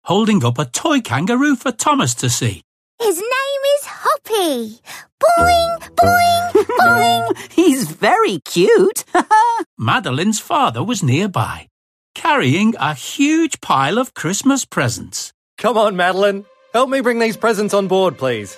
holding 0.04 0.44
up 0.44 0.58
a 0.60 0.66
toy 0.66 1.02
kangaroo 1.02 1.56
for 1.56 1.72
Thomas 1.72 2.14
to 2.16 2.30
see. 2.30 2.62
His 3.00 3.18
name 3.18 3.64
is 3.78 3.86
Hoppy. 3.86 4.80
Boing, 5.20 5.80
boing, 5.96 6.66
boing. 6.80 7.52
He's 7.52 7.90
very 7.90 8.40
cute. 8.46 9.04
Madeline's 9.78 10.40
father 10.40 10.84
was 10.84 11.04
nearby, 11.04 11.68
carrying 12.14 12.74
a 12.80 12.94
huge 12.94 13.60
pile 13.62 13.98
of 13.98 14.14
Christmas 14.14 14.66
presents. 14.66 15.34
Come 15.58 15.78
on, 15.78 15.96
Madeline. 15.96 16.46
Help 16.74 16.90
me 16.90 17.02
bring 17.02 17.20
these 17.20 17.38
presents 17.38 17.74
on 17.74 17.88
board, 17.88 18.18
please. 18.18 18.58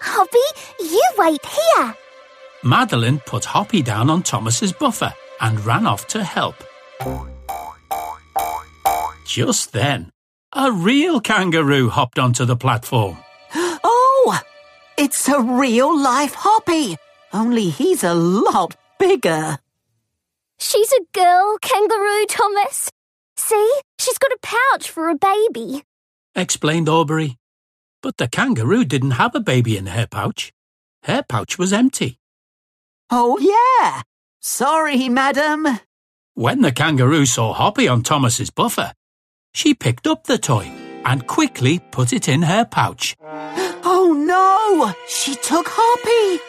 Hoppy, 0.00 0.38
you 0.80 1.02
wait 1.16 1.44
here. 1.46 1.94
Madeline 2.64 3.20
put 3.20 3.44
Hoppy 3.44 3.82
down 3.82 4.10
on 4.10 4.22
Thomas's 4.22 4.72
buffer 4.72 5.12
and 5.40 5.64
ran 5.64 5.86
off 5.86 6.06
to 6.08 6.22
help. 6.24 6.56
Just 9.32 9.72
then, 9.72 10.12
a 10.54 10.70
real 10.70 11.18
kangaroo 11.18 11.88
hopped 11.88 12.18
onto 12.18 12.44
the 12.44 12.54
platform. 12.54 13.16
oh, 13.54 14.38
it's 14.98 15.26
a 15.26 15.40
real 15.40 15.98
life 15.98 16.34
Hoppy. 16.34 16.98
Only 17.32 17.70
he's 17.70 18.04
a 18.04 18.12
lot 18.12 18.76
bigger. 18.98 19.58
She's 20.58 20.92
a 20.92 21.00
girl 21.14 21.56
kangaroo, 21.62 22.26
Thomas. 22.28 22.90
See, 23.38 23.80
she's 23.98 24.18
got 24.18 24.32
a 24.32 24.38
pouch 24.42 24.90
for 24.90 25.08
a 25.08 25.14
baby. 25.14 25.82
explained 26.34 26.90
Aubrey. 26.90 27.38
But 28.02 28.18
the 28.18 28.28
kangaroo 28.28 28.84
didn't 28.84 29.12
have 29.12 29.34
a 29.34 29.40
baby 29.40 29.78
in 29.78 29.86
her 29.86 30.06
pouch. 30.06 30.52
Her 31.04 31.22
pouch 31.26 31.56
was 31.56 31.72
empty. 31.72 32.18
Oh, 33.08 33.38
yeah. 33.38 34.02
Sorry, 34.40 35.08
madam. 35.08 35.80
When 36.34 36.60
the 36.60 36.70
kangaroo 36.70 37.24
saw 37.24 37.54
Hoppy 37.54 37.88
on 37.88 38.02
Thomas's 38.02 38.50
buffer, 38.50 38.92
she 39.52 39.74
picked 39.74 40.06
up 40.06 40.24
the 40.24 40.38
toy 40.38 40.64
and 41.04 41.26
quickly 41.26 41.78
put 41.90 42.12
it 42.12 42.28
in 42.28 42.42
her 42.42 42.64
pouch. 42.64 43.16
Oh, 43.84 44.14
no. 44.16 44.92
She 45.08 45.34
took 45.34 45.66
Hoppy. 45.68 46.40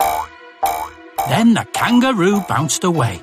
Then 1.29 1.53
the 1.53 1.65
kangaroo 1.73 2.41
bounced 2.47 2.83
away, 2.83 3.21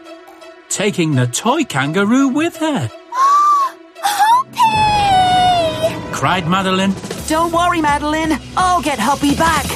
taking 0.69 1.15
the 1.15 1.27
toy 1.27 1.65
kangaroo 1.65 2.29
with 2.29 2.57
her, 2.57 2.91
Hoppy! 4.03 4.61
cried 6.13 6.47
Madeline. 6.49 6.95
Don't 7.29 7.53
worry, 7.53 7.81
Madeline. 7.81 8.39
I'll 8.57 8.83
get 8.83 8.99
Hoppy 8.99 9.35
back. 9.35 9.67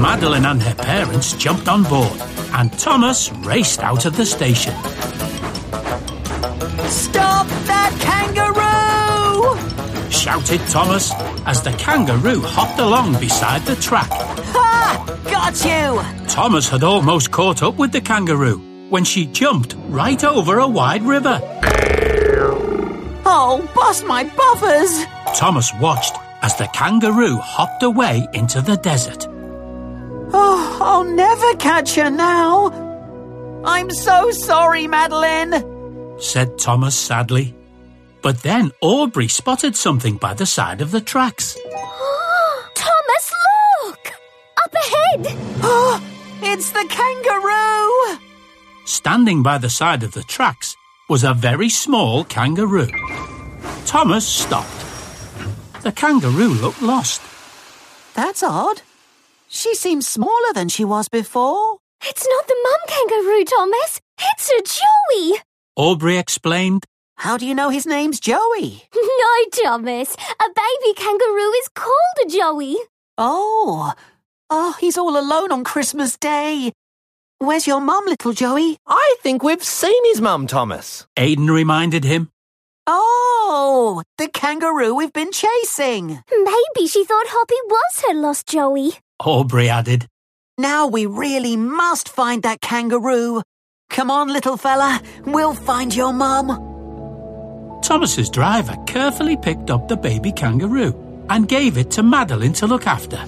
Madeline 0.00 0.46
and 0.46 0.62
her 0.62 0.74
parents 0.74 1.32
jumped 1.34 1.68
on 1.68 1.84
board 1.84 2.20
and 2.54 2.72
Thomas 2.78 3.30
raced 3.44 3.80
out 3.80 4.04
of 4.04 4.16
the 4.16 4.26
station. 4.26 4.74
Stop 6.88 7.46
that 7.66 7.92
kangaroo! 8.00 9.56
Shouted 10.10 10.60
Thomas 10.68 11.12
as 11.46 11.62
the 11.62 11.72
kangaroo 11.72 12.40
hopped 12.40 12.78
along 12.78 13.18
beside 13.18 13.62
the 13.62 13.76
track. 13.76 14.10
Ha! 14.10 15.18
Got 15.24 15.64
you! 15.64 16.26
Thomas 16.28 16.68
had 16.68 16.82
almost 16.82 17.30
caught 17.30 17.62
up 17.62 17.76
with 17.76 17.92
the 17.92 18.00
kangaroo 18.00 18.58
when 18.88 19.04
she 19.04 19.26
jumped 19.26 19.74
right 19.88 20.22
over 20.22 20.58
a 20.58 20.68
wide 20.68 21.02
river. 21.02 21.40
Oh, 23.24 23.68
bust 23.74 24.04
my 24.04 24.24
buffers! 24.24 25.04
Thomas 25.34 25.72
watched 25.80 26.16
as 26.42 26.56
the 26.56 26.66
kangaroo 26.74 27.36
hopped 27.36 27.82
away 27.82 28.26
into 28.34 28.60
the 28.60 28.76
desert. 28.76 29.26
Oh, 30.34 30.78
I'll 30.80 31.04
never 31.04 31.54
catch 31.56 31.94
her 31.94 32.10
now. 32.10 32.70
I'm 33.64 33.90
so 33.90 34.30
sorry, 34.32 34.86
Madeline. 34.88 35.71
Said 36.22 36.58
Thomas 36.58 36.96
sadly. 36.96 37.54
But 38.22 38.42
then 38.42 38.70
Aubrey 38.80 39.28
spotted 39.28 39.74
something 39.74 40.16
by 40.16 40.34
the 40.34 40.46
side 40.46 40.80
of 40.80 40.92
the 40.92 41.00
tracks. 41.00 41.58
Thomas, 42.74 43.32
look! 43.84 44.12
Up 44.64 44.74
ahead! 44.74 45.36
Oh, 45.62 46.00
it's 46.42 46.70
the 46.70 46.86
kangaroo! 46.88 48.18
Standing 48.84 49.42
by 49.42 49.58
the 49.58 49.70
side 49.70 50.02
of 50.02 50.12
the 50.12 50.22
tracks 50.22 50.76
was 51.08 51.24
a 51.24 51.34
very 51.34 51.68
small 51.68 52.24
kangaroo. 52.24 52.90
Thomas 53.84 54.26
stopped. 54.26 54.70
The 55.82 55.92
kangaroo 55.92 56.54
looked 56.54 56.80
lost. 56.80 57.20
That's 58.14 58.42
odd. 58.42 58.82
She 59.48 59.74
seems 59.74 60.06
smaller 60.08 60.52
than 60.54 60.68
she 60.68 60.84
was 60.84 61.08
before. 61.08 61.78
It's 62.04 62.26
not 62.28 62.46
the 62.46 62.56
mum 62.62 62.80
kangaroo, 62.88 63.44
Thomas. 63.44 64.00
It's 64.18 64.50
a 64.50 64.62
Joey. 64.62 65.42
Aubrey 65.76 66.18
explained. 66.18 66.84
How 67.16 67.36
do 67.38 67.46
you 67.46 67.54
know 67.54 67.70
his 67.70 67.86
name's 67.86 68.20
Joey? 68.20 68.82
No, 69.22 69.64
Thomas. 69.64 70.14
A 70.14 70.44
baby 70.48 70.94
kangaroo 70.96 71.52
is 71.52 71.68
called 71.74 72.16
a 72.24 72.28
Joey. 72.28 72.76
Oh, 73.16 73.92
oh, 74.50 74.76
he's 74.80 74.98
all 74.98 75.16
alone 75.18 75.52
on 75.52 75.64
Christmas 75.64 76.16
Day. 76.18 76.72
Where's 77.38 77.66
your 77.66 77.80
mum, 77.80 78.04
little 78.06 78.32
Joey? 78.32 78.76
I 78.86 79.16
think 79.22 79.42
we've 79.42 79.62
seen 79.62 80.04
his 80.06 80.20
mum, 80.20 80.46
Thomas. 80.46 81.06
Aidan 81.16 81.50
reminded 81.50 82.04
him. 82.04 82.30
Oh, 82.86 84.02
the 84.18 84.28
kangaroo 84.28 84.94
we've 84.94 85.12
been 85.12 85.32
chasing. 85.32 86.22
Maybe 86.30 86.86
she 86.88 87.04
thought 87.04 87.26
Hoppy 87.28 87.54
was 87.68 88.02
her 88.08 88.14
lost 88.14 88.46
Joey. 88.48 88.92
Aubrey 89.20 89.68
added. 89.68 90.06
Now 90.58 90.86
we 90.86 91.06
really 91.06 91.56
must 91.56 92.08
find 92.08 92.42
that 92.42 92.60
kangaroo. 92.60 93.42
Come 93.92 94.10
on, 94.10 94.28
little 94.32 94.56
fella. 94.56 95.02
We'll 95.26 95.54
find 95.54 95.94
your 95.94 96.14
mum. 96.14 96.48
Thomas's 97.82 98.30
driver 98.30 98.74
carefully 98.86 99.36
picked 99.36 99.70
up 99.70 99.88
the 99.88 99.98
baby 99.98 100.32
kangaroo 100.32 100.94
and 101.28 101.46
gave 101.46 101.76
it 101.76 101.90
to 101.92 102.02
Madeline 102.02 102.54
to 102.54 102.66
look 102.66 102.86
after. 102.86 103.18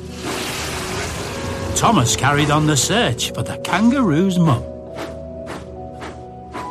Thomas 1.76 2.16
carried 2.16 2.50
on 2.50 2.66
the 2.66 2.78
search 2.78 3.30
for 3.32 3.42
the 3.42 3.58
kangaroo's 3.58 4.38
mum. 4.38 4.62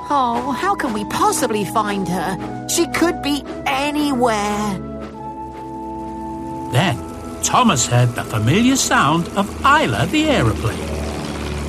Oh, 0.09 0.57
how 0.59 0.73
can 0.73 0.91
we 0.93 1.05
possibly 1.05 1.63
find 1.65 2.07
her? 2.07 2.67
She 2.69 2.87
could 2.87 3.21
be 3.21 3.43
anywhere. 3.67 4.79
Then 6.71 6.97
Thomas 7.43 7.85
heard 7.85 8.09
the 8.15 8.23
familiar 8.23 8.75
sound 8.75 9.27
of 9.37 9.47
Isla 9.63 10.07
the 10.07 10.23
aeroplane. 10.25 11.12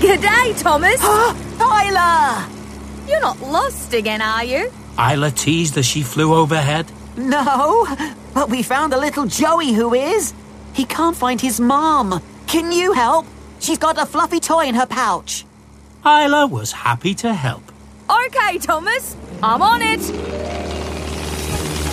G'day, 0.04 0.60
Thomas. 0.60 1.00
Isla! 1.58 2.46
You're 3.08 3.22
not 3.22 3.40
lost 3.40 3.94
again, 3.94 4.20
are 4.20 4.44
you? 4.44 4.70
Isla 4.98 5.30
teased 5.30 5.78
as 5.78 5.86
she 5.86 6.02
flew 6.02 6.34
overhead. 6.34 6.92
No, 7.16 7.86
but 8.34 8.50
we 8.50 8.62
found 8.62 8.92
a 8.92 8.98
little 8.98 9.24
Joey 9.24 9.72
who 9.72 9.94
is. 9.94 10.34
He 10.74 10.84
can't 10.84 11.16
find 11.16 11.40
his 11.40 11.58
mom. 11.58 12.22
Can 12.46 12.70
you 12.70 12.92
help? 12.92 13.24
She's 13.60 13.78
got 13.78 13.96
a 13.96 14.04
fluffy 14.04 14.40
toy 14.40 14.66
in 14.66 14.74
her 14.74 14.84
pouch. 14.84 15.46
Isla 16.04 16.48
was 16.48 16.70
happy 16.70 17.14
to 17.14 17.32
help. 17.32 17.62
Okay, 18.26 18.58
Thomas. 18.58 19.16
I'm 19.42 19.62
on 19.62 19.80
it. 19.80 20.02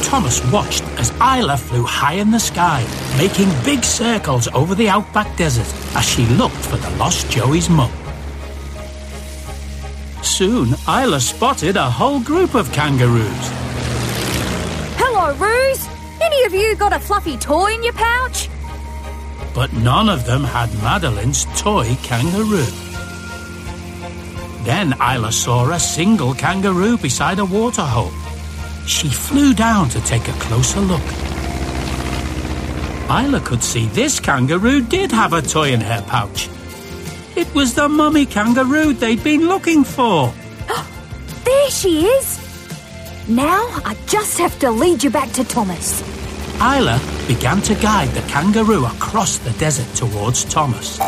Thomas 0.03 0.43
watched 0.51 0.83
as 0.99 1.11
Isla 1.21 1.55
flew 1.55 1.83
high 1.83 2.15
in 2.15 2.31
the 2.31 2.39
sky, 2.41 2.85
making 3.17 3.49
big 3.63 3.85
circles 3.85 4.49
over 4.49 4.75
the 4.75 4.89
outback 4.89 5.37
desert 5.37 5.73
as 5.95 6.03
she 6.03 6.25
looked 6.25 6.57
for 6.57 6.75
the 6.75 6.89
lost 6.97 7.31
Joey's 7.31 7.69
mum. 7.69 7.89
Soon, 10.23 10.75
Isla 10.87 11.19
spotted 11.19 11.77
a 11.77 11.89
whole 11.89 12.19
group 12.19 12.55
of 12.55 12.71
kangaroos. 12.71 13.49
Hello, 14.97 15.33
Ruse. 15.35 15.87
Any 16.21 16.43
of 16.45 16.53
you 16.53 16.75
got 16.75 16.93
a 16.93 16.99
fluffy 16.99 17.37
toy 17.37 17.73
in 17.73 17.83
your 17.83 17.93
pouch? 17.93 18.49
but 19.53 19.73
none 19.73 20.09
of 20.09 20.25
them 20.25 20.43
had 20.43 20.73
Madeline's 20.81 21.45
toy 21.59 21.95
kangaroo. 22.03 22.65
Then 24.63 24.93
Isla 24.93 25.31
saw 25.31 25.69
a 25.71 25.79
single 25.79 26.33
kangaroo 26.33 26.97
beside 26.97 27.39
a 27.39 27.45
waterhole. 27.45 28.11
She 28.87 29.09
flew 29.09 29.53
down 29.53 29.89
to 29.89 30.01
take 30.01 30.27
a 30.27 30.33
closer 30.33 30.79
look. 30.79 31.01
Isla 33.09 33.41
could 33.41 33.63
see 33.63 33.87
this 33.87 34.19
kangaroo 34.19 34.81
did 34.81 35.11
have 35.11 35.33
a 35.33 35.41
toy 35.41 35.73
in 35.73 35.81
her 35.81 36.01
pouch. 36.03 36.47
It 37.41 37.55
was 37.55 37.73
the 37.73 37.89
mummy 37.89 38.27
kangaroo 38.27 38.93
they'd 38.93 39.23
been 39.23 39.47
looking 39.47 39.83
for. 39.83 40.31
There 41.43 41.71
she 41.71 42.05
is. 42.05 42.27
Now 43.27 43.63
I 43.83 43.95
just 44.05 44.37
have 44.37 44.59
to 44.59 44.69
lead 44.69 45.03
you 45.03 45.09
back 45.09 45.31
to 45.31 45.43
Thomas. 45.43 46.03
Isla 46.61 47.01
began 47.27 47.59
to 47.63 47.73
guide 47.73 48.09
the 48.09 48.21
kangaroo 48.33 48.85
across 48.85 49.39
the 49.39 49.49
desert 49.63 49.91
towards 49.95 50.45
Thomas. 50.45 50.99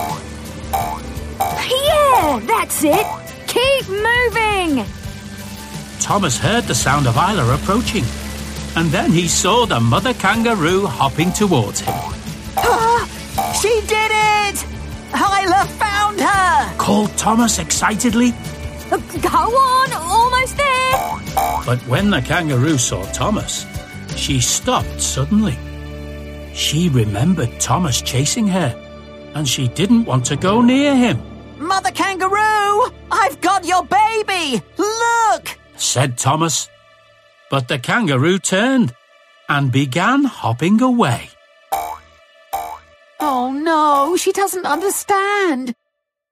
Yeah, 1.92 2.40
that's 2.52 2.84
it. 2.84 3.06
Keep 3.46 3.90
moving. 3.90 4.86
Thomas 6.00 6.40
heard 6.40 6.64
the 6.64 6.74
sound 6.74 7.06
of 7.06 7.16
Isla 7.16 7.54
approaching, 7.54 8.06
and 8.76 8.90
then 8.90 9.12
he 9.12 9.28
saw 9.28 9.68
the 9.68 9.80
mother 9.80 10.16
kangaroo 10.16 10.88
hopping 10.88 11.32
towards 11.32 11.82
him. 11.82 11.94
Ah, 12.58 13.08
she 13.62 13.82
did 13.86 14.12
it! 14.42 14.66
Isla 15.14 15.68
found 16.18 16.22
her! 16.22 16.78
Called 16.78 17.16
Thomas 17.18 17.60
excitedly. 17.60 18.34
Uh, 18.92 18.98
Go 19.22 19.30
on, 19.30 19.94
almost 19.94 20.58
there. 20.58 21.64
But 21.66 21.80
when 21.88 22.10
the 22.10 22.22
kangaroo 22.22 22.78
saw 22.78 23.04
Thomas, 23.12 23.66
she 24.16 24.40
stopped 24.40 25.02
suddenly. 25.02 25.58
She 26.54 26.90
remembered 26.90 27.60
Thomas 27.60 28.02
chasing 28.02 28.48
her, 28.48 28.76
and 29.34 29.48
she 29.48 29.68
didn't 29.68 30.06
want 30.06 30.26
to 30.26 30.36
go 30.36 30.62
near 30.62 30.96
him, 30.96 31.22
Mother 31.58 31.92
kangaroo! 31.92 32.92
I've 33.12 33.40
got 33.42 33.66
your 33.66 33.84
baby! 33.86 34.62
Look! 34.78 35.58
said 35.78 36.18
Thomas. 36.18 36.70
But 37.50 37.68
the 37.68 37.80
kangaroo 37.80 38.38
turned 38.40 38.94
and 39.48 39.72
began 39.72 40.26
hopping 40.26 40.82
away. 40.82 41.30
Oh 43.20 43.52
no, 43.52 44.18
she 44.18 44.32
doesn't 44.32 44.66
understand. 44.66 45.76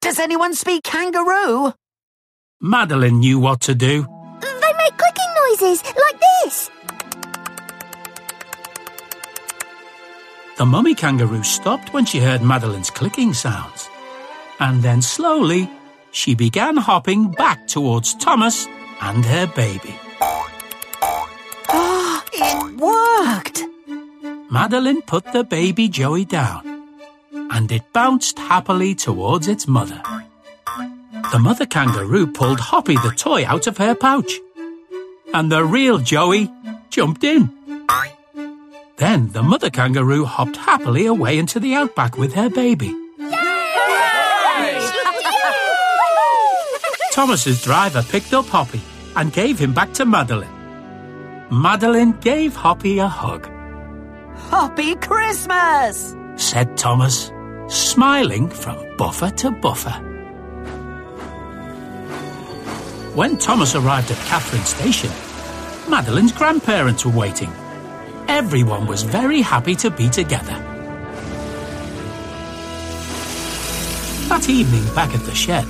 Does 0.02 0.20
anyone 0.20 0.56
speak 0.56 0.84
kangaroo? 0.84 1.74
Madeline 2.60 3.20
knew 3.20 3.40
what 3.40 3.62
to 3.62 3.76
do. 3.76 4.02
They 4.42 4.74
make 4.74 4.98
clicking 4.98 5.34
noises 5.48 5.84
like 5.84 6.20
this. 6.20 6.70
The 10.58 10.66
mummy 10.66 10.96
kangaroo 10.96 11.44
stopped 11.44 11.94
when 11.94 12.06
she 12.06 12.20
heard 12.20 12.42
Madeline's 12.42 12.90
clicking 12.90 13.34
sounds. 13.34 13.90
And 14.60 14.84
then 14.84 15.02
slowly, 15.02 15.70
she 16.12 16.36
began 16.36 16.78
hopping 16.78 17.32
back 17.32 17.68
towards 17.68 18.14
Thomas 18.16 18.68
and 19.02 19.26
her 19.26 19.48
baby. 19.48 19.96
Ah, 21.70 22.24
it 22.34 22.80
worked! 22.80 23.64
Madeline 24.52 25.02
put 25.04 25.32
the 25.32 25.44
baby 25.44 25.88
Joey 25.88 26.26
down, 26.26 26.71
and 27.52 27.72
it 27.72 27.84
bounced 27.94 28.40
happily 28.40 28.96
towards 28.96 29.48
its 29.48 29.68
mother. 29.68 30.02
The 31.32 31.40
mother 31.40 31.66
kangaroo 31.66 32.28
pulled 32.28 32.60
Hoppy 32.60 32.96
the 32.96 33.14
toy 33.16 33.46
out 33.46 33.68
of 33.68 33.78
her 33.78 33.94
pouch, 33.94 34.40
and 35.34 35.52
the 35.52 35.64
real 35.64 36.00
Joey 36.00 36.52
jumped 36.90 37.24
in. 37.24 37.50
Then 38.98 39.30
the 39.32 39.44
mother 39.44 39.70
kangaroo 39.70 40.26
hopped 40.26 40.58
happily 40.58 41.06
away 41.06 41.38
into 41.38 41.60
the 41.60 41.76
outback 41.76 42.18
with 42.18 42.34
her 42.34 42.50
baby. 42.50 42.96
Thomas's 47.12 47.62
driver 47.62 48.04
picked 48.04 48.34
up 48.34 48.46
Hoppy 48.46 48.82
and 49.16 49.34
gave 49.34 49.60
him 49.60 49.74
back 49.74 49.94
to 49.94 50.06
Madeline. 50.06 50.50
Madeline 51.52 52.14
gave 52.22 52.56
Hoppy 52.56 53.00
a 53.00 53.08
hug. 53.08 53.50
Happy 54.50 54.96
Christmas! 54.96 56.16
said 56.38 56.78
Thomas, 56.78 57.32
smiling 57.72 58.50
from 58.50 58.78
buffer 58.98 59.30
to 59.30 59.50
buffer. 59.50 59.94
When 63.16 63.38
Thomas 63.38 63.76
arrived 63.76 64.12
at 64.12 64.18
Catherine 64.28 64.64
Station, 64.64 65.12
Madeline's 65.90 66.32
grandparents 66.32 67.06
were 67.06 67.12
waiting. 67.12 67.52
Everyone 68.28 68.88
was 68.88 69.04
very 69.04 69.42
happy 69.42 69.76
to 69.76 69.90
be 69.90 70.10
together. 70.10 70.58
That 74.28 74.50
evening 74.50 74.86
back 74.94 75.14
at 75.14 75.22
the 75.26 75.36
shed, 75.36 75.66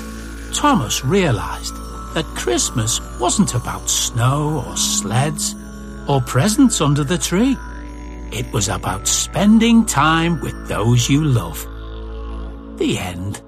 Thomas 0.53 1.03
realised 1.05 1.73
that 2.13 2.25
Christmas 2.35 2.99
wasn't 3.19 3.55
about 3.55 3.89
snow 3.89 4.63
or 4.67 4.75
sleds 4.75 5.55
or 6.07 6.21
presents 6.21 6.81
under 6.81 7.03
the 7.03 7.17
tree. 7.17 7.57
It 8.31 8.51
was 8.53 8.69
about 8.69 9.07
spending 9.07 9.85
time 9.85 10.39
with 10.41 10.67
those 10.67 11.09
you 11.09 11.23
love. 11.23 11.67
The 12.81 12.97
end. 12.97 13.43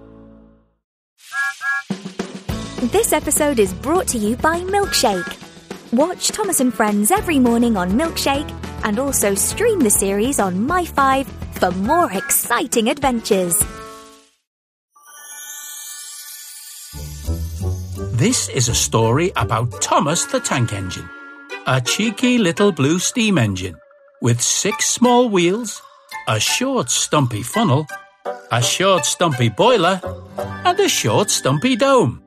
This 2.91 3.13
episode 3.13 3.57
is 3.57 3.73
brought 3.73 4.07
to 4.09 4.19
you 4.19 4.35
by 4.35 4.59
Milkshake. 4.59 5.91
Watch 5.91 6.27
Thomas 6.27 6.59
and 6.59 6.71
Friends 6.71 7.09
every 7.09 7.39
morning 7.39 7.75
on 7.75 7.93
Milkshake 7.93 8.47
and 8.83 8.99
also 8.99 9.33
stream 9.33 9.79
the 9.79 9.89
series 9.89 10.39
on 10.39 10.67
My5 10.67 11.25
for 11.57 11.71
more 11.71 12.11
exciting 12.11 12.89
adventures. 12.89 13.57
This 18.11 18.49
is 18.49 18.69
a 18.69 18.75
story 18.75 19.31
about 19.35 19.81
Thomas 19.81 20.25
the 20.25 20.41
Tank 20.41 20.73
Engine, 20.73 21.09
a 21.65 21.81
cheeky 21.81 22.37
little 22.37 22.71
blue 22.71 22.99
steam 22.99 23.39
engine 23.39 23.77
with 24.21 24.39
six 24.39 24.85
small 24.85 25.27
wheels, 25.27 25.81
a 26.27 26.39
short 26.39 26.91
stumpy 26.91 27.41
funnel, 27.41 27.87
a 28.53 28.61
short 28.61 29.03
stumpy 29.03 29.49
boiler, 29.49 29.99
and 30.63 30.79
a 30.79 30.87
short 30.87 31.31
stumpy 31.31 31.75
dome. 31.75 32.21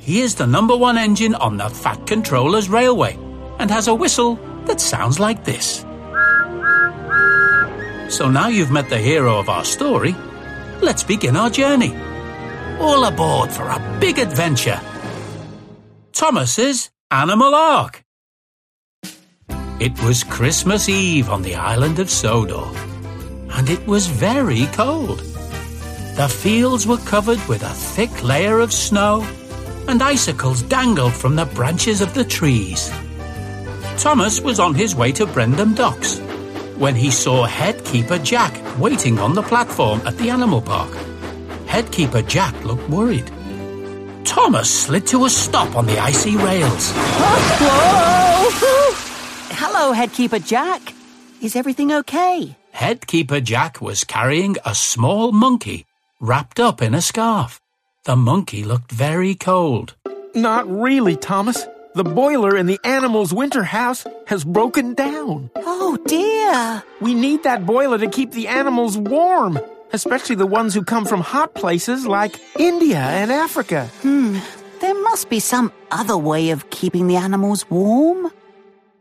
He 0.00 0.22
is 0.22 0.34
the 0.34 0.46
number 0.46 0.74
one 0.74 0.96
engine 0.96 1.34
on 1.34 1.58
the 1.58 1.68
Fat 1.68 2.06
Controller's 2.06 2.70
railway 2.70 3.18
and 3.58 3.70
has 3.70 3.86
a 3.86 3.94
whistle 3.94 4.36
that 4.64 4.80
sounds 4.80 5.20
like 5.20 5.44
this. 5.44 5.84
So 8.08 8.30
now 8.30 8.48
you've 8.48 8.70
met 8.70 8.88
the 8.88 8.96
hero 8.96 9.38
of 9.38 9.50
our 9.50 9.66
story, 9.66 10.16
let's 10.80 11.04
begin 11.04 11.36
our 11.36 11.50
journey. 11.50 11.94
All 12.80 13.04
aboard 13.04 13.50
for 13.50 13.64
a 13.64 13.98
big 14.00 14.18
adventure. 14.18 14.80
Thomas's 16.12 16.90
Animal 17.10 17.54
Ark. 17.54 18.02
It 19.78 20.02
was 20.02 20.24
Christmas 20.24 20.88
Eve 20.88 21.28
on 21.28 21.42
the 21.42 21.54
island 21.54 21.98
of 21.98 22.08
Sodor, 22.08 22.64
and 23.50 23.68
it 23.68 23.86
was 23.86 24.06
very 24.06 24.64
cold. 24.72 25.35
The 26.16 26.28
fields 26.30 26.86
were 26.86 26.96
covered 26.96 27.46
with 27.46 27.62
a 27.62 27.68
thick 27.68 28.22
layer 28.22 28.60
of 28.60 28.72
snow, 28.72 29.22
and 29.86 30.02
icicles 30.02 30.62
dangled 30.62 31.12
from 31.12 31.36
the 31.36 31.44
branches 31.44 32.00
of 32.00 32.14
the 32.14 32.24
trees. 32.24 32.90
Thomas 33.98 34.40
was 34.40 34.58
on 34.58 34.74
his 34.74 34.96
way 34.96 35.12
to 35.12 35.26
Brendam 35.26 35.76
Docks 35.76 36.20
when 36.78 36.94
he 36.94 37.10
saw 37.10 37.44
Headkeeper 37.44 38.16
Jack 38.16 38.54
waiting 38.78 39.18
on 39.18 39.34
the 39.34 39.42
platform 39.42 40.00
at 40.06 40.16
the 40.16 40.30
animal 40.30 40.62
park. 40.62 40.90
Headkeeper 41.66 42.22
Jack 42.22 42.64
looked 42.64 42.88
worried. 42.88 43.30
Thomas 44.24 44.70
slid 44.70 45.06
to 45.08 45.26
a 45.26 45.28
stop 45.28 45.76
on 45.76 45.84
the 45.84 45.98
icy 45.98 46.38
rails. 46.38 46.92
Whoa! 47.60 48.48
Hello, 49.50 49.92
Headkeeper 49.92 50.38
Jack. 50.38 50.94
Is 51.42 51.54
everything 51.56 51.92
okay? 51.92 52.56
Headkeeper 52.70 53.40
Jack 53.40 53.82
was 53.82 54.04
carrying 54.04 54.56
a 54.64 54.74
small 54.74 55.30
monkey 55.30 55.84
wrapped 56.20 56.60
up 56.60 56.82
in 56.82 56.94
a 56.94 57.02
scarf. 57.02 57.60
The 58.04 58.16
monkey 58.16 58.64
looked 58.64 58.92
very 58.92 59.34
cold. 59.34 59.94
Not 60.34 60.68
really, 60.70 61.16
Thomas. 61.16 61.66
The 61.94 62.04
boiler 62.04 62.56
in 62.56 62.66
the 62.66 62.78
animal's 62.84 63.32
winter 63.32 63.64
house 63.64 64.06
has 64.26 64.44
broken 64.44 64.94
down. 64.94 65.50
Oh 65.56 65.96
dear. 66.06 66.82
We 67.00 67.14
need 67.14 67.42
that 67.44 67.64
boiler 67.64 67.98
to 67.98 68.08
keep 68.08 68.32
the 68.32 68.48
animals 68.48 68.98
warm, 68.98 69.58
especially 69.92 70.36
the 70.36 70.46
ones 70.46 70.74
who 70.74 70.84
come 70.84 71.06
from 71.06 71.22
hot 71.22 71.54
places 71.54 72.06
like 72.06 72.38
India 72.58 72.98
and 72.98 73.32
Africa. 73.32 73.86
Hmm. 74.02 74.38
There 74.80 75.02
must 75.02 75.30
be 75.30 75.40
some 75.40 75.72
other 75.90 76.18
way 76.18 76.50
of 76.50 76.68
keeping 76.68 77.08
the 77.08 77.16
animals 77.16 77.64
warm. 77.70 78.30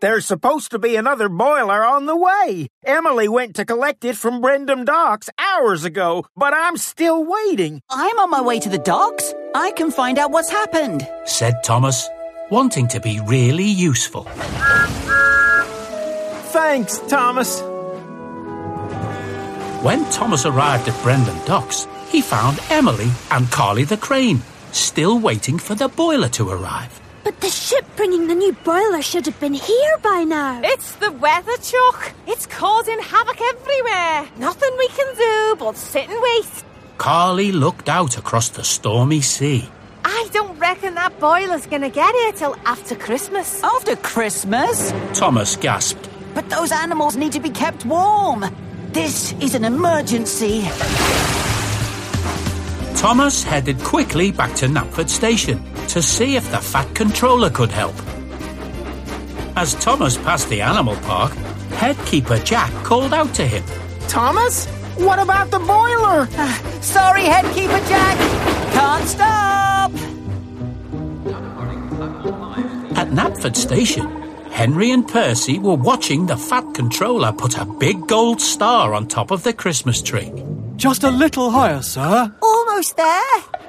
There's 0.02 0.26
supposed 0.26 0.72
to 0.72 0.80
be 0.80 0.98
another 0.98 1.30
boiler 1.30 1.86
on 1.86 2.06
the 2.06 2.16
way. 2.18 2.68
Emily 2.86 3.30
went 3.30 3.56
to 3.56 3.66
collect 3.66 4.04
it 4.04 4.18
from 4.18 4.42
Brendam 4.42 4.84
Docks 4.86 5.30
hours 5.40 5.86
ago, 5.86 6.26
but 6.36 6.54
I'm 6.54 6.76
still 6.76 7.24
waiting. 7.24 7.82
I'm 7.90 8.20
on 8.20 8.30
my 8.30 8.42
way 8.42 8.60
to 8.60 8.70
the 8.70 8.78
docks. 8.78 9.34
I 9.56 9.72
can 9.72 9.92
find 9.92 10.20
out 10.20 10.32
what's 10.32 10.50
happened, 10.50 11.08
said 11.26 11.64
Thomas, 11.64 12.10
wanting 12.52 12.90
to 12.90 13.00
be 13.00 13.22
really 13.22 13.64
useful. 13.64 14.24
Thanks, 16.52 17.00
Thomas. 17.08 17.62
When 19.82 20.04
Thomas 20.12 20.46
arrived 20.46 20.90
at 20.90 20.96
Brendam 21.04 21.46
Docks, 21.46 21.88
he 22.10 22.22
found 22.22 22.60
Emily 22.70 23.10
and 23.32 23.50
Carly 23.50 23.86
the 23.86 23.98
crane 23.98 24.42
still 24.72 25.20
waiting 25.20 25.58
for 25.58 25.74
the 25.76 25.88
boiler 25.88 26.30
to 26.30 26.50
arrive. 26.50 27.00
But 27.26 27.42
the 27.42 27.50
ship 27.50 27.84
bringing 27.96 28.28
the 28.28 28.36
new 28.36 28.54
boiler 28.54 29.02
should 29.02 29.26
have 29.26 29.40
been 29.40 29.56
here 29.56 29.98
by 30.04 30.24
now. 30.24 30.62
It's 30.64 30.94
the 30.98 31.12
weather, 31.12 31.58
Chuck. 31.58 32.14
It's 32.28 32.46
causing 32.46 33.00
havoc 33.00 33.42
everywhere. 33.42 34.30
Nothing 34.38 34.70
we 34.78 34.88
can 34.90 35.16
do 35.16 35.56
but 35.58 35.76
sit 35.76 36.08
and 36.08 36.22
wait. 36.22 36.64
Carly 37.00 37.52
looked 37.52 37.90
out 37.90 38.20
across 38.20 38.50
the 38.50 38.64
stormy 38.64 39.22
sea. 39.22 39.68
I 40.04 40.30
don't 40.34 40.56
reckon 40.60 40.94
that 40.94 41.20
boiler's 41.20 41.66
gonna 41.66 41.90
get 41.90 42.14
here 42.14 42.32
till 42.34 42.56
after 42.64 42.96
Christmas. 42.96 43.64
After 43.64 43.96
Christmas? 43.96 44.94
Thomas 45.16 45.56
gasped. 45.56 46.08
But 46.36 46.48
those 46.52 46.72
animals 46.72 47.18
need 47.18 47.32
to 47.32 47.40
be 47.40 47.50
kept 47.50 47.86
warm. 47.86 48.46
This 48.92 49.34
is 49.42 49.56
an 49.56 49.66
emergency. 49.66 50.62
Thomas 52.96 53.42
headed 53.42 53.80
quickly 53.80 54.32
back 54.32 54.54
to 54.58 54.68
Knapford 54.68 55.10
Station 55.10 55.60
to 55.90 56.02
see 56.02 56.36
if 56.36 56.50
the 56.52 56.60
Fat 56.60 56.94
Controller 56.96 57.50
could 57.50 57.72
help. 57.72 57.96
As 59.56 59.76
Thomas 59.76 60.18
passed 60.18 60.50
the 60.50 60.62
animal 60.62 60.96
park, 60.98 61.32
head 61.80 61.98
keeper 62.06 62.38
Jack 62.40 62.72
called 62.84 63.14
out 63.14 63.34
to 63.36 63.46
him. 63.48 63.64
Thomas? 64.08 64.66
What 64.98 65.20
about 65.20 65.52
the 65.52 65.60
boiler? 65.60 66.28
Uh, 66.38 66.54
sorry, 66.82 67.24
Headkeeper 67.24 67.80
Jack. 67.88 68.18
Can't 68.74 69.08
stop. 69.08 69.92
At 72.98 73.10
Knapford 73.10 73.56
Station, 73.56 74.08
Henry 74.52 74.92
and 74.92 75.06
Percy 75.06 75.60
were 75.60 75.76
watching 75.76 76.26
the 76.26 76.38
Fat 76.38 76.74
Controller 76.74 77.34
put 77.34 77.58
a 77.58 77.66
big 77.66 78.08
gold 78.08 78.40
star 78.40 78.94
on 78.94 79.08
top 79.08 79.32
of 79.32 79.44
the 79.44 79.52
Christmas 79.54 80.02
tree. 80.02 80.32
Just 80.78 81.04
a 81.04 81.12
little 81.12 81.50
higher, 81.52 81.82
sir. 81.82 82.34
Almost 82.42 82.96
there. 82.96 83.65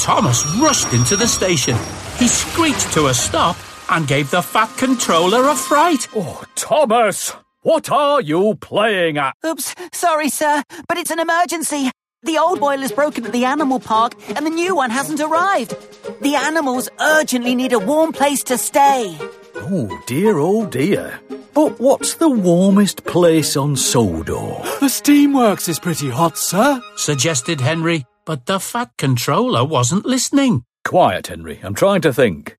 Thomas 0.00 0.46
rushed 0.56 0.94
into 0.94 1.14
the 1.14 1.28
station. 1.28 1.76
He 2.16 2.26
screeched 2.26 2.90
to 2.94 3.08
a 3.08 3.14
stop 3.14 3.56
and 3.90 4.08
gave 4.08 4.30
the 4.30 4.40
Fat 4.40 4.74
Controller 4.78 5.48
a 5.48 5.54
fright. 5.54 6.08
Oh, 6.16 6.42
Thomas! 6.54 7.34
What 7.62 7.90
are 7.90 8.22
you 8.22 8.54
playing 8.54 9.18
at? 9.18 9.34
Oops, 9.44 9.74
sorry, 9.92 10.30
sir, 10.30 10.62
but 10.88 10.96
it's 10.96 11.10
an 11.10 11.18
emergency. 11.18 11.90
The 12.22 12.38
old 12.38 12.60
boiler's 12.60 12.92
broken 12.92 13.26
at 13.26 13.32
the 13.32 13.44
animal 13.44 13.78
park 13.78 14.14
and 14.34 14.46
the 14.46 14.50
new 14.50 14.74
one 14.74 14.88
hasn't 14.88 15.20
arrived. 15.20 15.76
The 16.22 16.34
animals 16.34 16.88
urgently 16.98 17.54
need 17.54 17.74
a 17.74 17.78
warm 17.78 18.12
place 18.12 18.42
to 18.44 18.56
stay. 18.56 19.14
Oh 19.54 20.02
dear, 20.06 20.38
oh 20.38 20.64
dear. 20.64 21.20
But 21.52 21.78
what's 21.78 22.14
the 22.14 22.30
warmest 22.30 23.04
place 23.04 23.54
on 23.54 23.76
Sodor? 23.76 24.62
The 24.80 24.86
steamworks 24.86 25.68
is 25.68 25.78
pretty 25.78 26.08
hot, 26.08 26.38
sir, 26.38 26.80
suggested 26.96 27.60
Henry, 27.60 28.06
but 28.30 28.46
the 28.46 28.60
Fat 28.60 28.92
Controller 28.96 29.64
wasn't 29.64 30.06
listening. 30.06 30.62
Quiet, 30.84 31.26
Henry. 31.26 31.58
I'm 31.64 31.74
trying 31.74 32.00
to 32.02 32.12
think. 32.12 32.56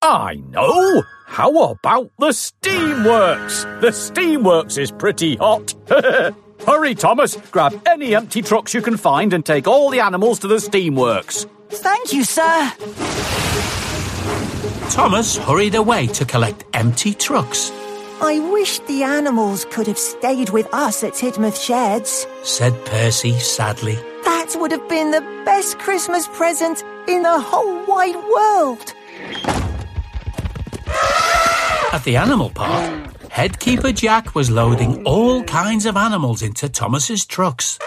I 0.00 0.36
know! 0.36 1.02
How 1.26 1.50
about 1.50 2.12
the 2.20 2.28
Steamworks? 2.28 3.80
The 3.80 3.88
Steamworks 3.88 4.78
is 4.78 4.92
pretty 4.92 5.34
hot. 5.34 5.74
Hurry, 6.64 6.94
Thomas. 6.94 7.34
Grab 7.50 7.82
any 7.88 8.14
empty 8.14 8.40
trucks 8.40 8.72
you 8.72 8.80
can 8.80 8.96
find 8.96 9.32
and 9.32 9.44
take 9.44 9.66
all 9.66 9.90
the 9.90 9.98
animals 9.98 10.38
to 10.38 10.46
the 10.46 10.58
Steamworks. 10.58 11.50
Thank 11.70 12.12
you, 12.12 12.22
sir. 12.22 12.72
Thomas 14.90 15.36
hurried 15.38 15.74
away 15.74 16.06
to 16.06 16.24
collect 16.24 16.62
empty 16.72 17.14
trucks. 17.14 17.72
I 18.20 18.40
wish 18.50 18.80
the 18.80 19.04
animals 19.04 19.64
could 19.70 19.86
have 19.86 19.98
stayed 19.98 20.50
with 20.50 20.66
us 20.74 21.04
at 21.04 21.12
Tidmouth 21.12 21.56
Sheds, 21.56 22.26
said 22.42 22.74
Percy 22.84 23.38
sadly. 23.38 23.94
That 24.24 24.56
would 24.56 24.72
have 24.72 24.88
been 24.88 25.12
the 25.12 25.20
best 25.44 25.78
Christmas 25.78 26.26
present 26.28 26.82
in 27.06 27.22
the 27.22 27.38
whole 27.38 27.86
wide 27.86 28.16
world. 28.16 28.92
At 31.92 32.02
the 32.02 32.16
animal 32.16 32.50
park, 32.50 33.14
Headkeeper 33.30 33.92
Jack 33.92 34.34
was 34.34 34.50
loading 34.50 35.04
all 35.04 35.44
kinds 35.44 35.86
of 35.86 35.96
animals 35.96 36.42
into 36.42 36.68
Thomas's 36.68 37.24
trucks. 37.24 37.78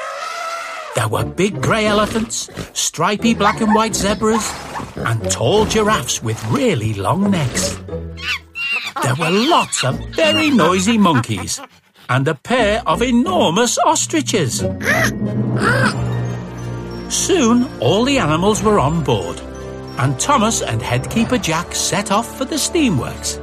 There 0.95 1.09
were 1.09 1.25
big 1.25 1.61
grey 1.61 1.87
elephants, 1.87 2.49
stripy 2.71 3.33
black 3.33 3.59
and 3.59 3.75
white 3.75 3.95
zebras, 3.95 4.49
and 4.95 5.29
tall 5.29 5.65
giraffes 5.65 6.23
with 6.23 6.41
really 6.45 6.93
long 6.93 7.31
necks. 7.31 7.77
There 9.03 9.15
were 9.15 9.29
lots 9.29 9.83
of 9.83 9.99
very 10.09 10.49
noisy 10.49 10.97
monkeys 10.97 11.59
and 12.09 12.27
a 12.27 12.35
pair 12.35 12.83
of 12.85 13.01
enormous 13.01 13.77
ostriches. 13.79 14.59
Soon 17.09 17.67
all 17.79 18.03
the 18.05 18.19
animals 18.19 18.61
were 18.61 18.79
on 18.79 19.03
board, 19.03 19.39
and 19.97 20.19
Thomas 20.19 20.61
and 20.61 20.81
Headkeeper 20.81 21.37
Jack 21.37 21.73
set 21.73 22.11
off 22.11 22.37
for 22.37 22.45
the 22.45 22.55
steamworks. 22.55 23.39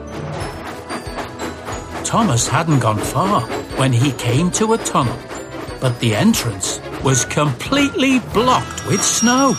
Thomas 2.05 2.47
hadn't 2.49 2.79
gone 2.81 2.99
far 2.99 3.43
when 3.79 3.93
he 3.93 4.13
came 4.13 4.51
to 4.53 4.75
a 4.75 4.79
tunnel, 4.79 5.19
but 5.81 5.99
the 6.01 6.15
entrance 6.15 6.81
was 7.03 7.25
completely 7.25 8.21
blocked 8.33 8.87
with 8.87 9.03
snow. 9.03 9.55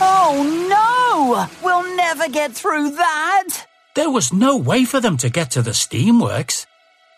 Oh 0.00 0.34
no! 0.68 1.46
We'll 1.64 1.96
never 1.96 2.28
get 2.28 2.52
through 2.52 2.90
that! 2.90 3.66
There 3.96 4.10
was 4.10 4.30
no 4.30 4.58
way 4.58 4.84
for 4.84 5.00
them 5.00 5.16
to 5.16 5.30
get 5.30 5.52
to 5.52 5.62
the 5.62 5.70
steamworks. 5.70 6.66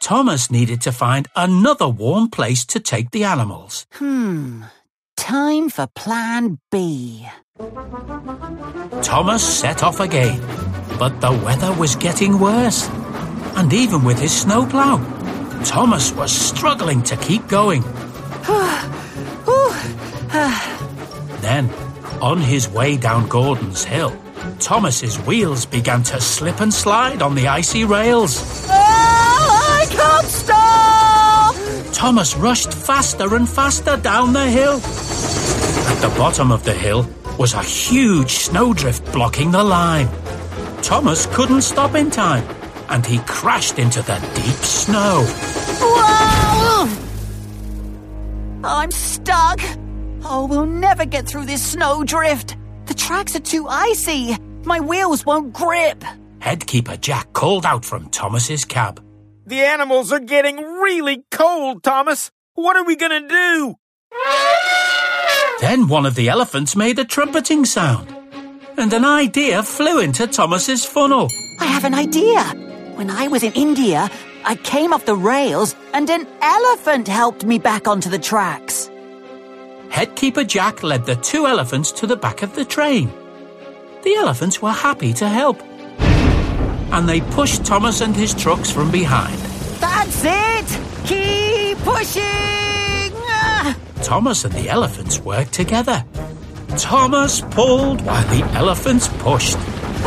Thomas 0.01 0.49
needed 0.49 0.81
to 0.83 0.93
find 0.93 1.27
another 1.35 1.89
warm 1.89 2.31
place 2.31 2.65
to 2.67 2.79
take 2.79 3.11
the 3.11 3.25
animals. 3.25 3.85
Hmm. 3.95 4.63
Time 5.17 5.71
for 5.71 5.89
plan 5.89 6.61
B. 6.71 7.27
Thomas 9.03 9.43
set 9.43 9.83
off 9.83 9.99
again, 9.99 10.41
but 11.01 11.21
the 11.21 11.33
weather 11.45 11.73
was 11.73 11.97
getting 11.97 12.39
worse. 12.39 12.89
And 13.57 13.73
even 13.73 14.05
with 14.05 14.21
his 14.21 14.41
snowplow, 14.41 14.99
Thomas 15.65 16.13
was 16.13 16.31
struggling 16.31 17.03
to 17.03 17.17
keep 17.17 17.49
going. 17.49 17.83
then, 21.43 21.69
on 22.23 22.39
his 22.39 22.69
way 22.69 22.97
down 22.97 23.29
Gordon's 23.29 23.83
Hill, 23.83 24.17
Thomas's 24.59 25.19
wheels 25.21 25.67
began 25.67 26.03
to 26.05 26.21
slip 26.21 26.61
and 26.61 26.73
slide 26.73 27.23
on 27.23 27.35
the 27.35 27.49
icy 27.49 27.85
rails. 27.85 28.67
Ah, 28.69 29.83
I 29.83 29.87
can't 29.87 30.27
stop! 30.27 31.55
Thomas 31.93 32.37
rushed 32.37 32.73
faster 32.73 33.35
and 33.35 33.49
faster 33.49 33.97
down 33.97 34.33
the 34.33 34.49
hill. 34.49 34.77
At 34.77 36.01
the 36.01 36.15
bottom 36.17 36.53
of 36.53 36.65
the 36.65 36.75
hill 36.75 37.09
was 37.39 37.55
a 37.55 37.63
huge 37.63 38.31
snowdrift 38.31 39.13
blocking 39.13 39.51
the 39.51 39.63
line. 39.65 40.09
Thomas 40.83 41.27
couldn't 41.27 41.63
stop 41.63 41.95
in 41.95 42.11
time, 42.11 42.45
and 42.89 43.05
he 43.05 43.19
crashed 43.21 43.79
into 43.79 44.03
the 44.03 44.19
deep 44.35 44.63
snow. 44.65 45.25
Whoa! 45.81 46.89
I'm 48.65 48.91
stuck. 48.91 49.61
Oh, 50.25 50.47
we'll 50.47 50.67
never 50.67 51.05
get 51.05 51.27
through 51.27 51.47
this 51.47 51.63
snowdrift. 51.65 52.57
The 52.89 52.95
tracks 52.95 53.37
are 53.37 53.41
too 53.41 53.69
icy. 53.69 54.37
My 54.65 54.81
wheels 54.81 55.25
won't 55.25 55.53
grip. 55.53 56.03
Headkeeper 56.41 56.97
Jack 56.97 57.33
called 57.33 57.67
out 57.67 57.85
from 57.85 58.09
Thomas's 58.11 58.65
cab. 58.65 59.05
The 59.47 59.61
animals 59.61 60.13
are 60.13 60.21
getting 60.21 60.57
really 60.57 61.25
cold, 61.31 61.83
Thomas. 61.83 62.31
What 62.55 62.77
are 62.77 62.85
we 62.85 62.97
gonna 62.97 63.29
do? 63.29 63.75
Then 65.61 65.89
one 65.89 66.07
of 66.07 66.15
the 66.15 66.29
elephants 66.29 66.77
made 66.77 66.99
a 66.99 67.05
trumpeting 67.05 67.65
sound, 67.65 68.15
and 68.77 68.93
an 68.93 69.05
idea 69.05 69.63
flew 69.63 70.01
into 70.01 70.27
Thomas's 70.27 70.85
funnel. 70.85 71.29
I 71.61 71.67
have 71.67 71.85
an 71.85 71.95
idea. 71.95 72.43
When 72.95 73.11
I 73.11 73.29
was 73.29 73.43
in 73.43 73.53
India, 73.53 74.09
I 74.45 74.55
came 74.57 74.93
off 74.93 75.05
the 75.05 75.17
rails 75.17 75.75
and 75.93 76.09
an 76.09 76.27
elephant 76.41 77.07
helped 77.09 77.45
me 77.45 77.59
back 77.59 77.87
onto 77.87 78.09
the 78.09 78.19
tracks. 78.19 78.91
Headkeeper 79.91 80.45
Jack 80.45 80.83
led 80.83 81.07
the 81.07 81.17
two 81.17 81.47
elephants 81.47 81.91
to 81.93 82.07
the 82.07 82.17
back 82.17 82.43
of 82.43 82.55
the 82.55 82.65
train. 82.65 83.13
The 84.03 84.15
elephants 84.15 84.63
were 84.63 84.73
happy 84.73 85.13
to 85.15 85.29
help. 85.29 85.61
And 86.91 87.09
they 87.09 87.21
pushed 87.21 87.65
Thomas 87.65 88.01
and 88.01 88.15
his 88.15 88.35
trucks 88.35 88.71
from 88.71 88.91
behind. 88.91 89.39
That's 89.81 90.23
it! 90.25 91.07
Keep 91.07 91.79
pushing! 91.79 92.49
Thomas 94.03 94.45
and 94.45 94.55
the 94.55 94.69
elephants 94.69 95.19
worked 95.21 95.53
together. 95.53 96.05
Thomas 96.77 97.41
pulled 97.41 98.01
while 98.03 98.27
the 98.29 98.45
elephants 98.55 99.09
pushed. 99.19 99.59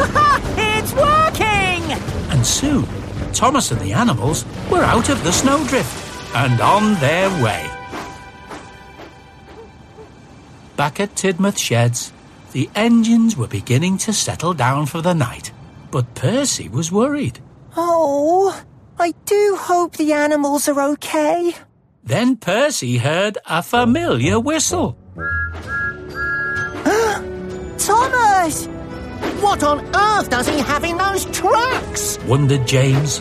it's 0.57 0.93
working! 0.93 1.83
And 2.31 2.45
soon, 2.45 2.87
Thomas 3.33 3.71
and 3.71 3.81
the 3.81 3.93
animals 3.93 4.45
were 4.71 4.83
out 4.83 5.09
of 5.09 5.23
the 5.23 5.31
snowdrift 5.31 6.35
and 6.35 6.59
on 6.61 6.95
their 6.95 7.29
way. 7.43 7.69
Back 10.81 10.97
at 10.99 11.13
Tidmouth 11.13 11.59
Sheds, 11.59 12.11
the 12.53 12.67
engines 12.73 13.37
were 13.37 13.45
beginning 13.45 13.99
to 13.99 14.11
settle 14.11 14.55
down 14.55 14.87
for 14.87 14.99
the 14.99 15.13
night, 15.13 15.51
but 15.91 16.15
Percy 16.15 16.69
was 16.69 16.91
worried. 16.91 17.37
Oh, 17.77 18.59
I 18.97 19.13
do 19.25 19.57
hope 19.59 19.97
the 19.97 20.13
animals 20.13 20.67
are 20.67 20.81
okay. 20.93 21.53
Then 22.03 22.35
Percy 22.35 22.97
heard 22.97 23.37
a 23.45 23.61
familiar 23.61 24.39
whistle. 24.39 24.97
Thomas! 27.77 28.65
What 29.39 29.61
on 29.61 29.85
earth 29.95 30.31
does 30.31 30.47
he 30.47 30.57
have 30.61 30.83
in 30.83 30.97
those 30.97 31.25
trucks? 31.25 32.17
Wondered 32.25 32.65
James. 32.65 33.19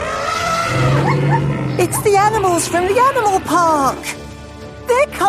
It's 1.78 2.00
the 2.04 2.16
animals 2.16 2.66
from 2.66 2.86
the 2.86 2.98
animal 2.98 3.38
park. 3.40 4.19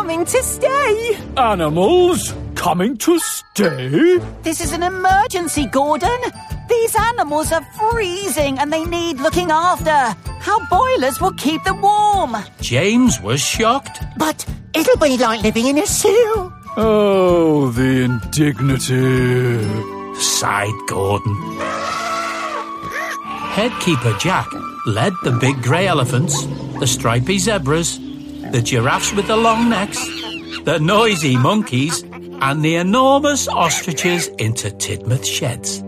They're 0.02 0.16
coming 0.16 0.26
to 0.26 0.42
stay. 0.42 1.16
Animals 1.38 2.34
coming 2.56 2.98
to 2.98 3.20
stay? 3.20 4.18
This 4.42 4.60
is 4.60 4.72
an 4.72 4.82
emergency, 4.82 5.68
Gordon. 5.68 6.20
These 6.68 6.96
animals 6.96 7.52
are 7.52 7.64
freezing 7.78 8.58
and 8.58 8.74
they 8.74 8.84
need 8.84 9.20
looking 9.20 9.52
after. 9.52 9.92
Our 9.92 10.68
boilers 10.72 11.22
will 11.22 11.34
keep 11.34 11.64
them 11.66 11.82
warm. 11.84 12.36
James 12.62 13.22
was 13.22 13.42
shocked. 13.42 14.02
But 14.18 14.44
it'll 14.74 14.98
be 14.98 15.18
like 15.20 15.44
living 15.44 15.68
in 15.68 15.78
a 15.78 15.86
zoo. 15.86 16.52
Oh, 16.78 17.70
the 17.70 18.02
indignity. 18.06 19.64
sighed 20.20 20.80
Gordon. 20.88 21.36
Headkeeper 23.54 24.18
Jack 24.18 24.48
led 24.88 25.14
the 25.24 25.38
big 25.40 25.62
grey 25.62 25.86
elephants, 25.86 26.44
the 26.80 26.88
stripy 26.88 27.38
zebras, 27.38 28.00
the 28.52 28.62
giraffes 28.62 29.14
with 29.14 29.28
the 29.28 29.38
long 29.38 29.70
necks, 29.70 30.04
the 30.64 30.80
noisy 30.82 31.38
monkeys, 31.38 32.04
and 32.42 32.64
the 32.64 32.76
enormous 32.76 33.48
ostriches 33.48 34.28
into 34.40 34.70
Tidmouth 34.72 35.26
Sheds. 35.26 35.84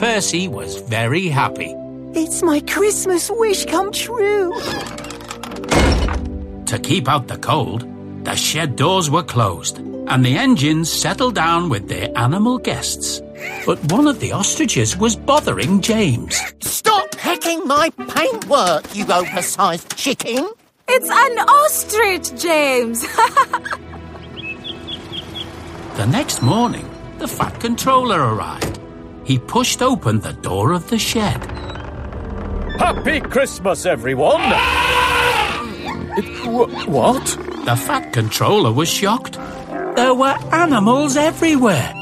Percy 0.00 0.48
was 0.48 0.80
very 0.82 1.28
happy. 1.28 1.74
It's 2.14 2.42
my 2.42 2.60
Christmas 2.60 3.30
wish 3.30 3.66
come 3.66 3.92
true. 3.92 4.52
To 6.66 6.78
keep 6.82 7.08
out 7.08 7.28
the 7.28 7.38
cold, 7.38 7.84
the 8.24 8.34
shed 8.34 8.76
doors 8.76 9.10
were 9.10 9.22
closed 9.22 9.78
and 10.08 10.24
the 10.24 10.36
engines 10.36 10.90
settled 10.90 11.34
down 11.34 11.68
with 11.68 11.88
their 11.88 12.08
animal 12.16 12.58
guests. 12.58 13.20
But 13.66 13.78
one 13.92 14.06
of 14.06 14.20
the 14.20 14.32
ostriches 14.32 14.96
was 14.96 15.16
bothering 15.16 15.82
James. 15.82 16.40
Stop 16.60 17.10
pecking 17.12 17.66
my 17.66 17.90
paintwork, 18.08 18.94
you 18.96 19.04
oversized 19.12 19.96
chicken. 19.96 20.48
It's 20.90 21.10
an 21.10 21.38
ostrich, 21.38 22.40
James. 22.42 23.04
The 25.98 26.06
next 26.06 26.42
morning, 26.42 26.88
the 27.18 27.26
Fat 27.26 27.58
Controller 27.58 28.20
arrived. 28.32 28.78
He 29.24 29.36
pushed 29.36 29.82
open 29.82 30.20
the 30.20 30.32
door 30.32 30.70
of 30.72 30.88
the 30.90 30.96
shed. 30.96 31.44
Happy 32.78 33.18
Christmas, 33.18 33.84
everyone! 33.84 34.40
It, 36.16 36.24
wh- 36.44 36.88
what? 36.88 37.24
The 37.64 37.74
Fat 37.74 38.12
Controller 38.12 38.72
was 38.72 38.88
shocked. 38.88 39.32
There 39.96 40.14
were 40.14 40.38
animals 40.52 41.16
everywhere. 41.16 41.92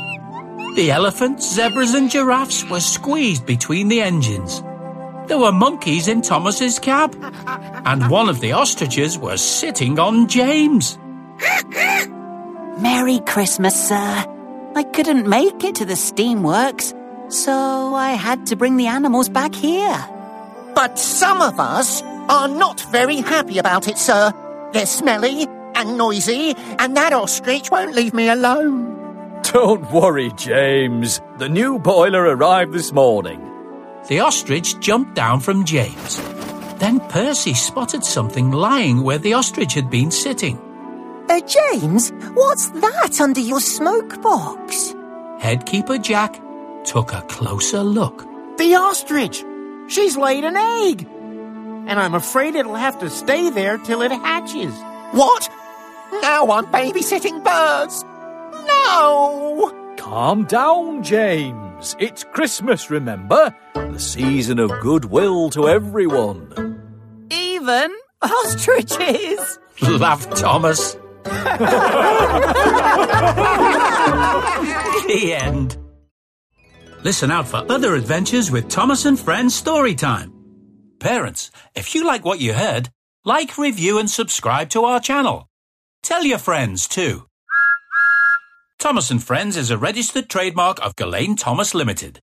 The 0.74 0.90
elephants, 0.90 1.50
zebras, 1.54 1.94
and 1.94 2.10
giraffes 2.10 2.68
were 2.68 2.80
squeezed 2.80 3.46
between 3.46 3.88
the 3.88 4.02
engines. 4.02 4.60
There 5.26 5.38
were 5.38 5.50
monkeys 5.50 6.06
in 6.06 6.22
Thomas's 6.22 6.78
cab, 6.78 7.14
and 7.84 8.08
one 8.08 8.28
of 8.28 8.40
the 8.40 8.52
ostriches 8.52 9.18
was 9.18 9.40
sitting 9.40 9.98
on 9.98 10.28
James. 10.28 10.98
Merry 12.80 13.18
Christmas, 13.26 13.88
sir. 13.88 14.24
I 14.76 14.84
couldn't 14.92 15.26
make 15.26 15.64
it 15.64 15.74
to 15.76 15.84
the 15.84 15.94
steamworks, 15.94 16.94
so 17.32 17.52
I 17.52 18.10
had 18.10 18.46
to 18.46 18.56
bring 18.56 18.76
the 18.76 18.86
animals 18.86 19.28
back 19.28 19.52
here. 19.54 19.98
But 20.74 20.96
some 20.96 21.42
of 21.42 21.58
us 21.58 22.02
are 22.28 22.46
not 22.46 22.80
very 22.92 23.16
happy 23.16 23.58
about 23.58 23.88
it, 23.88 23.98
sir. 23.98 24.32
They're 24.72 24.86
smelly 24.86 25.48
and 25.74 25.98
noisy, 25.98 26.54
and 26.78 26.96
that 26.96 27.12
ostrich 27.12 27.70
won't 27.70 27.96
leave 27.96 28.14
me 28.14 28.28
alone. 28.28 28.94
Don't 29.42 29.90
worry, 29.90 30.30
James. 30.36 31.20
The 31.38 31.48
new 31.48 31.78
boiler 31.80 32.22
arrived 32.22 32.72
this 32.72 32.92
morning. 32.92 33.55
The 34.08 34.20
ostrich 34.20 34.78
jumped 34.78 35.14
down 35.14 35.40
from 35.40 35.64
James. 35.64 36.20
Then 36.78 37.00
Percy 37.08 37.54
spotted 37.54 38.04
something 38.04 38.52
lying 38.52 39.02
where 39.02 39.18
the 39.18 39.34
ostrich 39.34 39.74
had 39.74 39.90
been 39.90 40.12
sitting. 40.12 40.58
Uh, 41.28 41.40
James, 41.40 42.12
what's 42.34 42.68
that 42.68 43.20
under 43.20 43.40
your 43.40 43.60
smoke 43.60 44.22
box? 44.22 44.94
Headkeeper 45.40 45.98
Jack 45.98 46.40
took 46.84 47.12
a 47.12 47.22
closer 47.22 47.82
look. 47.82 48.24
The 48.58 48.76
ostrich! 48.76 49.44
She's 49.88 50.16
laid 50.16 50.44
an 50.44 50.56
egg! 50.56 51.08
And 51.88 51.98
I'm 51.98 52.14
afraid 52.14 52.54
it'll 52.54 52.76
have 52.76 53.00
to 53.00 53.10
stay 53.10 53.50
there 53.50 53.76
till 53.78 54.02
it 54.02 54.12
hatches. 54.12 54.74
What? 55.10 55.48
Now 56.22 56.48
I'm 56.52 56.66
babysitting 56.66 57.42
birds! 57.42 58.04
No! 58.66 59.94
Calm 59.96 60.44
down, 60.44 61.02
James. 61.02 61.65
It's 61.78 62.24
Christmas, 62.24 62.90
remember? 62.90 63.54
The 63.74 63.98
season 63.98 64.58
of 64.58 64.70
goodwill 64.80 65.50
to 65.50 65.68
everyone. 65.68 67.26
Even 67.30 67.94
ostriches. 68.22 69.58
Love, 69.82 70.28
Thomas. 70.30 70.96
the 71.24 71.34
end. 75.34 75.76
Listen 77.02 77.30
out 77.30 77.46
for 77.46 77.58
other 77.70 77.94
adventures 77.94 78.50
with 78.50 78.68
Thomas 78.68 79.04
and 79.04 79.20
Friends 79.20 79.54
story 79.54 79.94
time. 79.94 80.32
Parents, 80.98 81.50
if 81.74 81.94
you 81.94 82.06
like 82.06 82.24
what 82.24 82.40
you 82.40 82.54
heard, 82.54 82.88
like, 83.24 83.58
review, 83.58 83.98
and 83.98 84.10
subscribe 84.10 84.70
to 84.70 84.84
our 84.84 85.00
channel. 85.00 85.46
Tell 86.02 86.24
your 86.24 86.38
friends 86.38 86.88
too. 86.88 87.26
Thomas 88.78 89.10
and 89.10 89.24
Friends 89.24 89.56
is 89.56 89.70
a 89.70 89.78
registered 89.78 90.28
trademark 90.28 90.78
of 90.84 90.94
Gullane 90.96 91.34
Thomas 91.34 91.74
Limited. 91.74 92.20